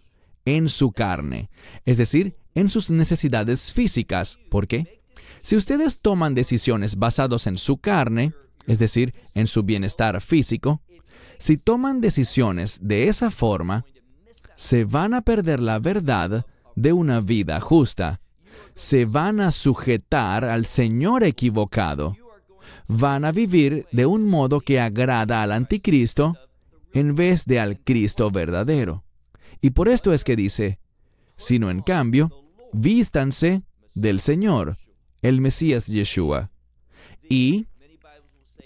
en 0.45 0.67
su 0.69 0.91
carne, 0.91 1.49
es 1.85 1.97
decir, 1.97 2.35
en 2.55 2.69
sus 2.69 2.89
necesidades 2.89 3.71
físicas. 3.71 4.39
¿Por 4.49 4.67
qué? 4.67 5.01
Si 5.41 5.55
ustedes 5.55 6.01
toman 6.01 6.33
decisiones 6.33 6.97
basadas 6.97 7.47
en 7.47 7.57
su 7.57 7.77
carne, 7.77 8.33
es 8.69 8.77
decir, 8.77 9.15
en 9.33 9.47
su 9.47 9.63
bienestar 9.63 10.21
físico, 10.21 10.83
si 11.39 11.57
toman 11.57 12.01
decisiones 12.01 12.77
de 12.83 13.07
esa 13.07 13.31
forma, 13.31 13.83
se 14.55 14.85
van 14.85 15.15
a 15.15 15.21
perder 15.21 15.59
la 15.59 15.79
verdad 15.79 16.45
de 16.75 16.93
una 16.93 17.19
vida 17.19 17.59
justa. 17.61 18.21
Se 18.75 19.05
van 19.05 19.39
a 19.39 19.49
sujetar 19.49 20.45
al 20.45 20.67
Señor 20.67 21.23
equivocado. 21.23 22.15
Van 22.87 23.25
a 23.25 23.31
vivir 23.31 23.87
de 23.91 24.05
un 24.05 24.27
modo 24.27 24.59
que 24.61 24.79
agrada 24.79 25.41
al 25.41 25.51
anticristo 25.51 26.37
en 26.93 27.15
vez 27.15 27.45
de 27.45 27.59
al 27.59 27.79
Cristo 27.79 28.29
verdadero. 28.29 29.03
Y 29.61 29.71
por 29.71 29.89
esto 29.89 30.13
es 30.13 30.23
que 30.23 30.35
dice, 30.35 30.77
sino 31.37 31.71
en 31.71 31.81
cambio, 31.81 32.29
vístanse 32.71 33.63
del 33.95 34.19
Señor, 34.19 34.77
el 35.23 35.41
Mesías 35.41 35.87
Yeshua. 35.87 36.51
Y 37.27 37.68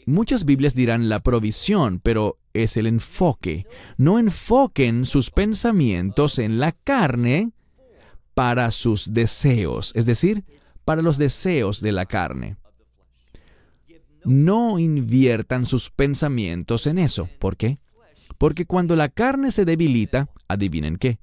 muchas 0.05 0.45
Biblias 0.45 0.75
dirán 0.75 1.09
la 1.09 1.19
provisión, 1.19 1.99
pero 1.99 2.37
es 2.53 2.77
el 2.77 2.87
enfoque. 2.87 3.65
No 3.97 4.19
enfoquen 4.19 5.05
sus 5.05 5.31
pensamientos 5.31 6.39
en 6.39 6.59
la 6.59 6.71
carne 6.71 7.51
para 8.33 8.71
sus 8.71 9.13
deseos, 9.13 9.91
es 9.95 10.05
decir, 10.05 10.43
para 10.85 11.01
los 11.01 11.17
deseos 11.17 11.81
de 11.81 11.91
la 11.91 12.05
carne. 12.05 12.57
No 14.25 14.79
inviertan 14.79 15.65
sus 15.65 15.89
pensamientos 15.89 16.87
en 16.87 16.97
eso. 16.97 17.29
¿Por 17.39 17.57
qué? 17.57 17.79
Porque 18.37 18.65
cuando 18.65 18.95
la 18.95 19.09
carne 19.09 19.51
se 19.51 19.65
debilita, 19.65 20.29
adivinen 20.47 20.97
qué, 20.97 21.19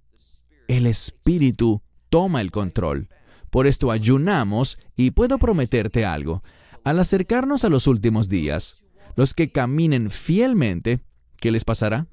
el 0.69 0.87
espíritu 0.87 1.83
toma 2.09 2.41
el 2.41 2.51
control. 2.51 3.09
Por 3.51 3.67
esto 3.67 3.91
ayunamos 3.91 4.79
y 4.97 5.11
puedo 5.11 5.39
prometerte 5.39 6.05
algo. 6.05 6.43
Al 6.85 6.99
acercarnos 6.99 7.65
a 7.65 7.69
los 7.69 7.87
últimos 7.87 8.29
días, 8.29 8.83
los 9.17 9.35
que 9.35 9.53
caminen 9.53 10.11
fielmente, 10.11 11.01
¿qué 11.37 11.51
les 11.51 11.65
pasará? 11.65 12.07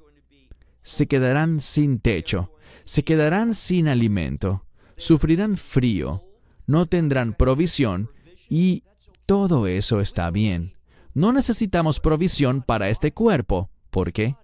Se 0.82 1.06
quedarán 1.06 1.60
sin 1.60 2.00
techo, 2.00 2.52
se 2.84 3.02
quedarán 3.02 3.54
sin 3.54 3.88
alimento, 3.88 4.64
sufrirán 4.96 5.56
frío, 5.56 6.24
no 6.66 6.86
tendrán 6.86 7.34
provisión 7.34 8.10
y 8.48 8.84
todo 9.26 9.66
eso 9.66 10.00
está 10.00 10.30
bien. 10.30 10.74
No 11.14 11.32
necesitamos 11.32 12.00
provisión 12.00 12.62
para 12.62 12.88
este 12.90 13.12
cuerpo. 13.12 13.70
¿Por 13.90 14.12
qué? 14.12 14.36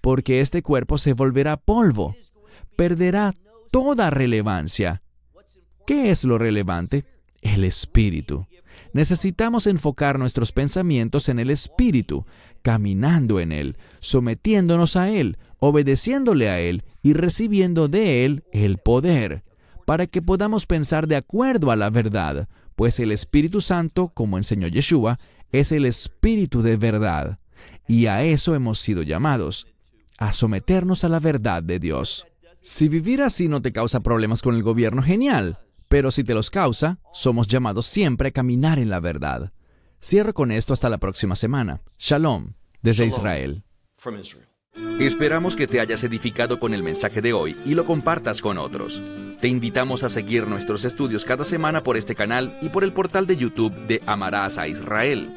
Porque 0.00 0.40
este 0.40 0.62
cuerpo 0.62 0.98
se 0.98 1.12
volverá 1.12 1.56
polvo, 1.56 2.14
perderá 2.76 3.32
toda 3.70 4.10
relevancia. 4.10 5.02
¿Qué 5.86 6.10
es 6.10 6.24
lo 6.24 6.38
relevante? 6.38 7.04
El 7.42 7.64
espíritu. 7.64 8.46
Necesitamos 8.92 9.66
enfocar 9.66 10.18
nuestros 10.18 10.52
pensamientos 10.52 11.28
en 11.28 11.38
el 11.38 11.50
espíritu, 11.50 12.26
caminando 12.62 13.40
en 13.40 13.52
él, 13.52 13.76
sometiéndonos 14.00 14.96
a 14.96 15.10
él, 15.10 15.38
obedeciéndole 15.58 16.50
a 16.50 16.58
él 16.58 16.84
y 17.02 17.12
recibiendo 17.12 17.88
de 17.88 18.24
él 18.24 18.44
el 18.52 18.78
poder, 18.78 19.44
para 19.86 20.06
que 20.06 20.22
podamos 20.22 20.66
pensar 20.66 21.06
de 21.06 21.16
acuerdo 21.16 21.70
a 21.70 21.76
la 21.76 21.90
verdad, 21.90 22.48
pues 22.76 22.98
el 22.98 23.12
Espíritu 23.12 23.60
Santo, 23.60 24.08
como 24.08 24.38
enseñó 24.38 24.66
Yeshua, 24.66 25.18
es 25.52 25.72
el 25.72 25.84
Espíritu 25.84 26.62
de 26.62 26.76
verdad. 26.76 27.38
Y 27.86 28.06
a 28.06 28.22
eso 28.22 28.54
hemos 28.54 28.78
sido 28.78 29.02
llamados, 29.02 29.66
a 30.18 30.32
someternos 30.32 31.04
a 31.04 31.08
la 31.08 31.18
verdad 31.18 31.62
de 31.62 31.78
Dios. 31.78 32.26
Si 32.62 32.88
vivir 32.88 33.22
así 33.22 33.48
no 33.48 33.62
te 33.62 33.72
causa 33.72 34.00
problemas 34.00 34.42
con 34.42 34.54
el 34.54 34.62
gobierno, 34.62 35.02
genial. 35.02 35.58
Pero 35.90 36.12
si 36.12 36.22
te 36.22 36.34
los 36.34 36.50
causa, 36.50 37.00
somos 37.12 37.48
llamados 37.48 37.84
siempre 37.84 38.28
a 38.28 38.30
caminar 38.30 38.78
en 38.78 38.90
la 38.90 39.00
verdad. 39.00 39.52
Cierro 40.00 40.32
con 40.32 40.52
esto 40.52 40.72
hasta 40.72 40.88
la 40.88 40.98
próxima 40.98 41.34
semana. 41.34 41.80
Shalom, 41.98 42.52
desde 42.80 43.06
Israel. 43.06 43.64
Esperamos 45.00 45.56
que 45.56 45.66
te 45.66 45.80
hayas 45.80 46.04
edificado 46.04 46.60
con 46.60 46.74
el 46.74 46.84
mensaje 46.84 47.20
de 47.20 47.32
hoy 47.32 47.56
y 47.66 47.74
lo 47.74 47.86
compartas 47.86 48.40
con 48.40 48.56
otros. 48.56 49.02
Te 49.40 49.48
invitamos 49.48 50.04
a 50.04 50.10
seguir 50.10 50.46
nuestros 50.46 50.84
estudios 50.84 51.24
cada 51.24 51.44
semana 51.44 51.80
por 51.80 51.96
este 51.96 52.14
canal 52.14 52.56
y 52.62 52.68
por 52.68 52.84
el 52.84 52.92
portal 52.92 53.26
de 53.26 53.36
YouTube 53.36 53.74
de 53.88 54.00
Amarás 54.06 54.58
a 54.58 54.68
Israel. 54.68 55.36